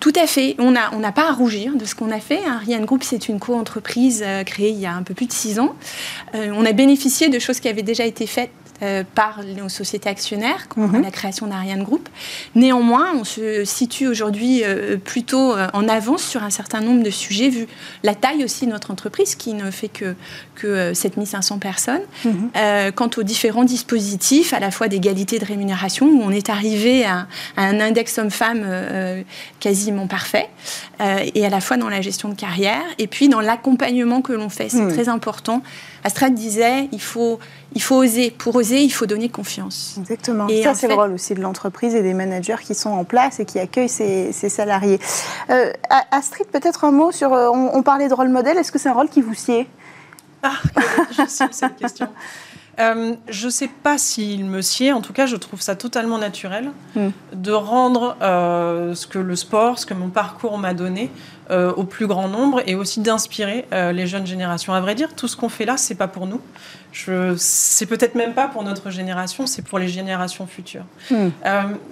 Tout 0.00 0.12
à 0.16 0.26
fait. 0.26 0.56
On 0.58 0.70
n'a 0.70 1.12
pas 1.12 1.28
à 1.28 1.32
rougir 1.32 1.74
de 1.76 1.84
ce 1.84 1.94
qu'on 1.94 2.10
a 2.10 2.20
fait. 2.20 2.44
Ariane 2.46 2.82
hein. 2.82 2.84
Group, 2.84 3.02
c'est 3.02 3.28
une 3.28 3.38
co-entreprise 3.38 4.22
euh, 4.24 4.44
créée 4.44 4.70
il 4.70 4.78
y 4.78 4.86
a 4.86 4.94
un 4.94 5.02
peu 5.02 5.14
plus 5.14 5.26
de 5.26 5.32
six 5.32 5.58
ans. 5.58 5.74
on 6.34 6.64
a 6.64 6.72
bénéficié 6.72 7.28
de 7.28 7.38
choses 7.38 7.60
qui 7.60 7.68
avaient 7.68 7.82
déjà 7.82 8.04
été 8.04 8.26
faites 8.26 8.50
par 9.14 9.40
nos 9.56 9.68
sociétés 9.68 10.08
actionnaires, 10.08 10.66
mm 10.76 11.02
la 11.02 11.10
création 11.10 11.46
d'Ariane 11.46 11.82
Group. 11.82 12.08
Néanmoins, 12.54 13.12
on 13.14 13.24
se 13.24 13.64
situe 13.64 14.06
aujourd'hui 14.06 14.62
plutôt 15.04 15.54
en 15.72 15.88
avance 15.88 16.22
sur 16.22 16.42
un 16.42 16.50
certain 16.50 16.80
nombre 16.80 17.02
de 17.02 17.10
sujets, 17.10 17.50
vu 17.50 17.66
la 18.02 18.14
taille 18.14 18.44
aussi 18.44 18.66
de 18.66 18.70
notre 18.70 18.90
entreprise, 18.90 19.34
qui 19.34 19.52
ne 19.54 19.70
fait 19.70 19.88
que, 19.88 20.14
que 20.54 20.94
7500 20.94 21.58
personnes. 21.58 22.02
Mhm. 22.24 22.92
quant 22.94 23.10
aux 23.16 23.22
différents 23.22 23.64
dispositifs, 23.64 24.54
à 24.54 24.60
la 24.60 24.70
fois 24.70 24.88
d'égalité 24.88 25.38
de 25.38 25.44
rémunération, 25.44 26.06
où 26.06 26.22
on 26.22 26.30
est 26.30 26.48
arrivé 26.48 27.04
à, 27.04 27.26
un 27.56 27.80
index 27.80 28.18
homme-femme 28.18 28.64
quasiment 29.60 30.06
parfait, 30.06 30.48
et 31.34 31.44
à 31.44 31.50
la 31.50 31.60
fois 31.60 31.76
dans 31.76 31.88
la 31.88 32.00
gestion 32.00 32.28
de 32.28 32.34
carrière, 32.34 32.84
et 32.98 33.06
puis 33.06 33.28
dans 33.28 33.40
l'accompagnement 33.40 34.22
que 34.22 34.32
l'on 34.32 34.48
fait. 34.48 34.68
C'est 34.68 34.80
hmm. 34.80 34.92
très 34.92 35.08
important. 35.08 35.62
Astrid 36.04 36.34
disait, 36.34 36.88
il 36.92 37.00
faut, 37.00 37.38
il 37.74 37.82
faut 37.82 37.96
oser. 37.96 38.30
Pour 38.30 38.54
oser, 38.56 38.82
il 38.82 38.90
faut 38.90 39.06
donner 39.06 39.28
confiance. 39.28 39.96
Exactement. 39.98 40.48
Et 40.48 40.62
ça, 40.62 40.74
c'est 40.74 40.88
le 40.88 40.94
rôle 40.94 41.12
aussi 41.12 41.34
de 41.34 41.40
l'entreprise 41.40 41.94
et 41.94 42.02
des 42.02 42.14
managers 42.14 42.62
qui 42.62 42.74
sont 42.74 42.90
en 42.90 43.04
place 43.04 43.40
et 43.40 43.44
qui 43.44 43.58
accueillent 43.58 43.88
ces, 43.88 44.32
salariés. 44.32 44.98
Euh, 45.50 45.72
Astrid, 46.10 46.46
peut-être 46.48 46.84
un 46.84 46.92
mot 46.92 47.12
sur... 47.12 47.32
Euh, 47.32 47.48
on, 47.50 47.82
parlait 47.82 48.08
de 48.08 48.14
rôle 48.14 48.28
modèle. 48.28 48.56
Est-ce 48.58 48.72
que 48.72 48.78
c'est 48.78 48.88
un 48.88 48.94
rôle 48.94 49.08
qui 49.08 49.20
vous 49.20 49.34
sied? 49.34 49.66
Ah, 50.42 50.52
je 51.10 51.26
sais 51.26 51.46
cette 51.50 51.76
question. 51.76 52.08
Euh, 52.80 53.14
je 53.28 53.46
ne 53.46 53.50
sais 53.50 53.68
pas 53.68 53.98
s'il 53.98 54.44
me 54.46 54.60
sied, 54.60 54.92
en 54.92 55.00
tout 55.00 55.12
cas 55.12 55.26
je 55.26 55.36
trouve 55.36 55.60
ça 55.60 55.76
totalement 55.76 56.18
naturel 56.18 56.70
hmm. 56.96 57.10
de 57.32 57.52
rendre 57.52 58.16
euh, 58.20 58.94
ce 58.94 59.06
que 59.06 59.18
le 59.18 59.36
sport, 59.36 59.78
ce 59.78 59.86
que 59.86 59.94
mon 59.94 60.08
parcours 60.08 60.58
m'a 60.58 60.74
donné 60.74 61.10
euh, 61.50 61.72
au 61.74 61.84
plus 61.84 62.06
grand 62.06 62.28
nombre 62.28 62.62
et 62.66 62.74
aussi 62.74 63.00
d'inspirer 63.00 63.66
les 63.70 64.06
jeunes 64.06 64.26
générations. 64.26 64.72
À 64.72 64.80
vrai 64.80 64.94
dire, 64.94 65.14
tout 65.14 65.28
ce 65.28 65.36
qu'on 65.36 65.48
fait 65.48 65.64
là, 65.64 65.76
c'est 65.76 65.94
pas 65.94 66.08
pour 66.08 66.26
nous. 66.26 66.40
C'est 67.36 67.86
peut-être 67.86 68.14
même 68.14 68.34
pas 68.34 68.48
pour 68.48 68.62
notre 68.62 68.90
génération, 68.90 69.46
c'est 69.46 69.62
pour 69.62 69.78
les 69.78 69.88
générations 69.88 70.46
futures. 70.46 70.84
Hmm. 71.10 71.28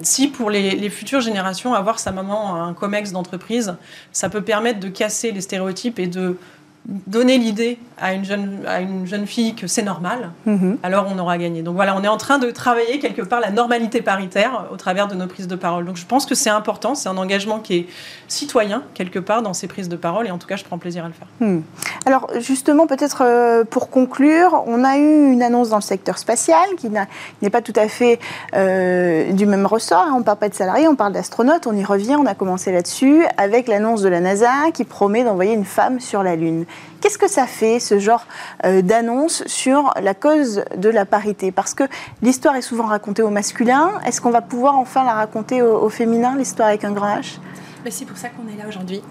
si 0.01 0.27
pour 0.27 0.49
les, 0.49 0.71
les, 0.71 0.89
futures 0.89 1.21
générations, 1.21 1.73
avoir 1.73 1.99
sa 1.99 2.11
maman 2.11 2.55
un 2.55 2.73
COMEX 2.73 3.11
d'entreprise, 3.11 3.75
ça 4.11 4.29
peut 4.29 4.41
permettre 4.41 4.79
de 4.79 4.89
casser 4.89 5.31
les 5.31 5.41
stéréotypes 5.41 5.99
et 5.99 6.07
de 6.07 6.37
donner 6.85 7.37
l'idée 7.37 7.77
à 7.97 8.13
une 8.13 8.25
jeune, 8.25 8.59
à 8.67 8.81
une 8.81 9.07
jeune 9.07 9.25
fille 9.25 9.55
que 9.55 9.67
c'est 9.67 9.83
normal, 9.83 10.31
mhm. 10.45 10.77
alors 10.83 11.07
on 11.09 11.17
aura 11.17 11.37
gagné. 11.37 11.61
Donc 11.61 11.75
voilà, 11.75 11.95
on 11.95 12.03
est 12.03 12.09
en 12.09 12.17
train 12.17 12.39
de 12.39 12.51
travailler 12.51 12.99
quelque 12.99 13.21
part 13.21 13.39
la 13.39 13.51
normalité 13.51 14.01
paritaire 14.01 14.65
au 14.71 14.75
travers 14.75 15.07
de 15.07 15.15
nos 15.15 15.27
prises 15.27 15.47
de 15.47 15.55
parole. 15.55 15.85
Donc 15.85 15.95
je 15.95 16.05
pense 16.05 16.25
que 16.25 16.35
c'est 16.35 16.49
important, 16.49 16.95
c'est 16.95 17.07
un 17.07 17.15
engagement 17.15 17.59
qui 17.59 17.75
est 17.75 17.87
citoyen 18.27 18.83
quelque 18.93 19.19
part 19.19 19.41
dans 19.41 19.53
ces 19.53 19.67
prises 19.67 19.87
de 19.87 19.95
parole 19.95 20.27
et 20.27 20.31
en 20.31 20.37
tout 20.37 20.47
cas 20.47 20.57
je 20.57 20.65
prends 20.65 20.77
plaisir 20.77 21.05
à 21.05 21.07
le 21.07 21.13
faire. 21.13 21.27
Hmm. 21.39 21.61
Alors 22.05 22.29
justement, 22.39 22.85
peut-être 22.85 23.23
euh, 23.23 23.63
pour 23.63 23.89
conclure, 23.89 24.63
on 24.65 24.83
a 24.83 24.97
eu 24.97 25.31
une 25.31 25.41
annonce 25.41 25.69
dans 25.69 25.77
le 25.77 25.81
secteur 25.81 26.17
spatial 26.17 26.65
qui 26.77 26.89
n'est 26.89 27.49
pas 27.49 27.61
tout 27.61 27.73
à 27.77 27.87
fait 27.87 28.19
euh, 28.55 29.31
du 29.31 29.45
même 29.45 29.65
ressort. 29.65 30.07
On 30.13 30.19
ne 30.19 30.23
parle 30.23 30.39
pas 30.39 30.49
de 30.49 30.55
salariés, 30.55 30.89
on 30.89 30.95
parle 30.95 31.13
d'astronautes, 31.13 31.65
on 31.65 31.75
y 31.75 31.85
revient, 31.85 32.17
on 32.19 32.25
a 32.25 32.35
commencé 32.35 32.73
là-dessus 32.73 33.23
avec 33.37 33.69
l'annonce 33.69 34.01
de 34.01 34.09
la 34.09 34.19
NASA 34.19 34.71
qui 34.73 34.83
promet 34.83 35.23
d'envoyer 35.23 35.53
une 35.53 35.65
femme 35.65 36.01
sur 36.01 36.23
la 36.23 36.35
Lune. 36.35 36.65
Qu'est-ce 37.01 37.17
que 37.17 37.27
ça 37.27 37.47
fait, 37.47 37.79
ce 37.79 37.99
genre 37.99 38.25
euh, 38.65 38.81
d'annonce 38.81 39.43
sur 39.45 39.93
la 40.01 40.13
cause 40.13 40.63
de 40.77 40.89
la 40.89 41.05
parité? 41.05 41.51
Parce 41.51 41.73
que 41.73 41.83
l'histoire 42.21 42.55
est 42.55 42.61
souvent 42.61 42.85
racontée 42.85 43.21
au 43.21 43.29
masculin. 43.29 43.91
Est-ce 44.05 44.21
qu'on 44.21 44.31
va 44.31 44.41
pouvoir 44.41 44.77
enfin 44.77 45.03
la 45.03 45.13
raconter 45.13 45.61
au, 45.61 45.89
féminin, 45.89 46.35
l'histoire 46.37 46.69
avec 46.69 46.85
un 46.85 46.91
grand 46.91 47.17
H? 47.17 47.39
Ben, 47.83 47.91
C'est 47.91 48.05
pour 48.05 48.17
ça 48.17 48.29
qu'on 48.29 48.47
est 48.47 48.57
là 48.57 48.69
aujourd'hui. 48.69 49.01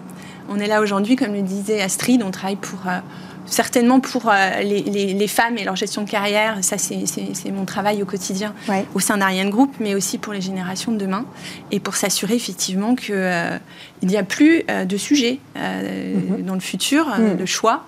On 0.49 0.59
est 0.59 0.67
là 0.67 0.81
aujourd'hui, 0.81 1.15
comme 1.15 1.33
le 1.33 1.43
disait 1.43 1.81
Astrid, 1.81 2.23
on 2.23 2.31
travaille 2.31 2.55
pour... 2.55 2.79
Euh, 2.87 2.99
certainement 3.45 3.99
pour 3.99 4.29
euh, 4.29 4.61
les, 4.61 5.27
femmes 5.27 5.57
et 5.57 5.63
leur 5.63 5.75
gestion 5.75 6.03
de 6.03 6.09
carrière, 6.09 6.57
ça 6.61 6.77
c'est 6.77 7.51
mon 7.51 7.65
travail 7.65 8.01
au 8.01 8.05
quotidien 8.05 8.53
au 8.93 8.99
sein 8.99 9.17
d'Ariane 9.17 9.49
Group, 9.49 9.73
mais 9.79 9.95
aussi 9.95 10.17
pour 10.17 10.33
les 10.33 10.41
générations 10.41 10.91
de 10.91 10.97
demain 10.97 11.25
et 11.71 11.79
pour 11.79 11.95
s'assurer 11.95 12.35
effectivement 12.35 12.95
qu'il 12.95 13.15
euh, 13.15 13.57
n'y 14.01 14.17
a 14.17 14.23
plus 14.23 14.63
euh, 14.69 14.85
de 14.85 14.97
sujet 14.97 15.39
mhm. 15.55 16.43
dans 16.43 16.53
le 16.53 16.59
futur, 16.59 17.07
mhm. 17.07 17.37
de 17.37 17.45
choix, 17.45 17.85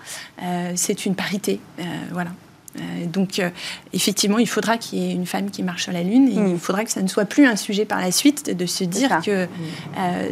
c'est 0.74 1.06
une 1.06 1.14
parité. 1.14 1.60
voilà. 2.12 2.30
donc, 3.06 3.40
effectivement, 3.92 4.38
il 4.38 4.48
faudra 4.48 4.76
qu'il 4.76 4.98
y 4.98 5.10
ait 5.10 5.14
une 5.14 5.26
femme 5.26 5.50
qui 5.50 5.62
marche 5.62 5.84
sur 5.84 5.92
la 5.92 6.02
Lune 6.02 6.28
et 6.28 6.38
mhm. 6.38 6.48
il 6.48 6.58
faudra 6.58 6.84
que 6.84 6.90
ça 6.90 7.02
ne 7.02 7.08
soit 7.08 7.24
plus 7.24 7.46
un 7.46 7.56
sujet 7.56 7.84
par 7.84 8.00
la 8.00 8.12
suite 8.12 8.54
de 8.56 8.66
se 8.66 8.84
dire 8.84 9.20
que 9.24 9.46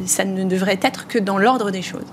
ça 0.07 0.25
ne 0.25 0.45
devrait 0.45 0.81
être 0.83 1.07
que 1.07 1.19
dans 1.19 1.39
l'ordre 1.39 1.71
des 1.71 1.83
choses. 1.83 2.07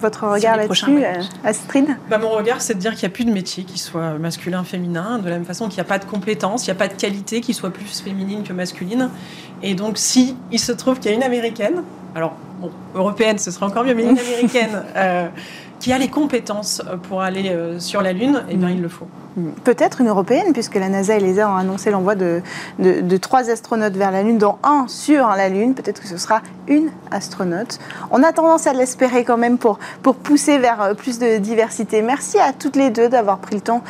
Votre 0.00 0.26
regard 0.26 0.56
là-dessus, 0.56 1.04
euh, 1.04 1.22
Astrid 1.44 1.86
bah, 2.10 2.18
Mon 2.18 2.30
regard, 2.30 2.60
c'est 2.60 2.74
de 2.74 2.78
dire 2.78 2.92
qu'il 2.94 3.08
n'y 3.08 3.12
a 3.12 3.14
plus 3.14 3.24
de 3.24 3.32
métier 3.32 3.64
qui 3.64 3.78
soit 3.78 4.18
masculin, 4.18 4.62
féminin, 4.62 5.18
de 5.18 5.28
la 5.28 5.36
même 5.36 5.44
façon 5.44 5.68
qu'il 5.68 5.76
n'y 5.76 5.80
a 5.80 5.84
pas 5.84 5.98
de 5.98 6.04
compétences, 6.04 6.66
il 6.66 6.70
n'y 6.70 6.76
a 6.76 6.78
pas 6.78 6.88
de 6.88 6.94
qualité 6.94 7.40
qui 7.40 7.54
soit 7.54 7.70
plus 7.70 8.02
féminine 8.02 8.42
que 8.42 8.52
masculine. 8.52 9.10
Et 9.62 9.74
donc, 9.74 9.96
si 9.96 10.36
il 10.52 10.60
se 10.60 10.72
trouve 10.72 10.98
qu'il 10.98 11.10
y 11.10 11.14
a 11.14 11.16
une 11.16 11.22
américaine, 11.22 11.82
alors, 12.14 12.34
bon, 12.60 12.70
européenne, 12.94 13.38
ce 13.38 13.50
serait 13.50 13.66
encore 13.66 13.84
mieux, 13.84 13.94
mais 13.94 14.04
une 14.04 14.18
américaine 14.18 14.82
euh, 14.96 15.28
qui 15.78 15.92
a 15.92 15.98
les 15.98 16.08
compétences 16.08 16.82
pour 17.08 17.22
aller 17.22 17.50
euh, 17.50 17.78
sur 17.78 18.02
la 18.02 18.12
Lune, 18.12 18.42
eh 18.48 18.56
bien, 18.56 18.70
il 18.70 18.82
le 18.82 18.88
faut. 18.88 19.06
Peut-être 19.64 20.00
une 20.00 20.08
européenne, 20.08 20.54
puisque 20.54 20.76
la 20.76 20.88
NASA 20.88 21.16
et 21.16 21.20
l'ESA 21.20 21.50
ont 21.50 21.56
annoncé 21.56 21.90
l'envoi 21.90 22.14
de, 22.14 22.40
de, 22.78 23.16
trois 23.18 23.50
astronautes 23.50 23.94
vers 23.94 24.10
la 24.10 24.22
Lune, 24.22 24.38
dont 24.38 24.56
un 24.62 24.86
sur 24.88 25.28
la 25.28 25.50
Lune. 25.50 25.74
Peut-être 25.74 26.00
que 26.00 26.08
ce 26.08 26.16
sera 26.16 26.40
une 26.68 26.88
astronaute. 27.10 27.78
On 28.10 28.22
a 28.22 28.32
tendance 28.32 28.66
à 28.66 28.72
l'espérer 28.72 29.24
quand 29.24 29.36
même 29.36 29.58
pour, 29.58 29.78
pour 30.02 30.14
pousser 30.14 30.56
vers 30.56 30.80
euh, 30.80 30.94
plus 30.94 31.18
de 31.18 31.36
diversité. 31.36 32.00
Merci 32.00 32.38
à 32.38 32.54
toutes 32.54 32.76
les 32.76 32.88
deux 32.88 33.10
d'avoir 33.10 33.38
pris 33.38 33.56
le 33.56 33.60
temps 33.60 33.82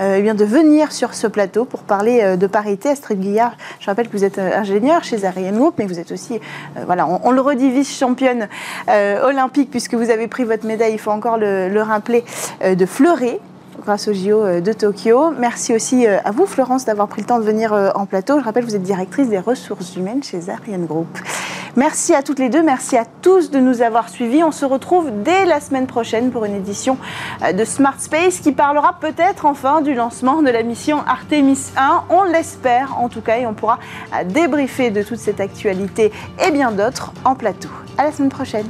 euh, 0.00 0.16
eh 0.18 0.22
bien, 0.22 0.34
de 0.34 0.44
venir 0.44 0.90
sur 0.90 1.12
ce 1.12 1.26
plateau 1.26 1.66
pour 1.66 1.82
parler 1.82 2.20
euh, 2.22 2.36
de 2.36 2.46
parité. 2.46 2.88
Astrid 2.88 3.20
Guillard, 3.20 3.58
je 3.80 3.86
rappelle 3.86 4.08
que 4.08 4.16
vous 4.16 4.24
êtes 4.24 4.38
ingénieur 4.38 5.04
chez 5.04 5.26
Ariane 5.26 5.58
Group, 5.58 5.74
mais 5.78 5.84
vous 5.84 5.98
êtes 5.98 6.12
aussi, 6.12 6.40
voilà, 6.86 7.06
on, 7.06 7.30
le 7.30 7.40
redit, 7.40 7.70
vice-championne 7.70 8.48
olympique, 9.22 9.70
puisque 9.70 9.94
vous 9.94 10.10
avez 10.10 10.28
pris 10.28 10.44
votre 10.44 10.66
médaille, 10.66 10.94
il 10.94 10.98
faut 10.98 11.10
encore 11.10 11.33
le, 11.36 11.68
le 11.68 11.82
rappeler, 11.82 12.24
de 12.64 12.86
fleurer 12.86 13.40
grâce 13.84 14.08
au 14.08 14.12
JO 14.12 14.42
euh, 14.42 14.60
de 14.60 14.72
Tokyo. 14.72 15.32
Merci 15.38 15.74
aussi 15.74 16.06
euh, 16.06 16.18
à 16.24 16.30
vous, 16.30 16.46
Florence, 16.46 16.84
d'avoir 16.84 17.08
pris 17.08 17.22
le 17.22 17.26
temps 17.26 17.38
de 17.38 17.44
venir 17.44 17.72
euh, 17.72 17.90
en 17.94 18.06
plateau. 18.06 18.38
Je 18.38 18.44
rappelle, 18.44 18.64
vous 18.64 18.76
êtes 18.76 18.82
directrice 18.82 19.28
des 19.28 19.38
ressources 19.38 19.96
humaines 19.96 20.22
chez 20.22 20.48
Ariane 20.48 20.86
Group. 20.86 21.06
Merci 21.76 22.14
à 22.14 22.22
toutes 22.22 22.38
les 22.38 22.50
deux, 22.50 22.62
merci 22.62 22.96
à 22.96 23.04
tous 23.04 23.50
de 23.50 23.58
nous 23.58 23.82
avoir 23.82 24.08
suivis. 24.08 24.44
On 24.44 24.52
se 24.52 24.64
retrouve 24.64 25.10
dès 25.24 25.44
la 25.44 25.60
semaine 25.60 25.86
prochaine 25.86 26.30
pour 26.30 26.44
une 26.44 26.54
édition 26.54 26.96
de 27.52 27.64
Smart 27.64 27.98
Space 27.98 28.38
qui 28.38 28.52
parlera 28.52 29.00
peut-être 29.00 29.44
enfin 29.44 29.80
du 29.80 29.92
lancement 29.92 30.40
de 30.42 30.50
la 30.50 30.62
mission 30.62 30.98
Artemis 31.04 31.72
1. 31.76 32.04
On 32.10 32.22
l'espère 32.22 32.96
en 33.00 33.08
tout 33.08 33.22
cas 33.22 33.38
et 33.38 33.46
on 33.48 33.54
pourra 33.54 33.80
débriefer 34.26 34.90
de 34.90 35.02
toute 35.02 35.18
cette 35.18 35.40
actualité 35.40 36.12
et 36.46 36.52
bien 36.52 36.70
d'autres 36.70 37.12
en 37.24 37.34
plateau. 37.34 37.70
À 37.98 38.04
la 38.04 38.12
semaine 38.12 38.30
prochaine. 38.30 38.66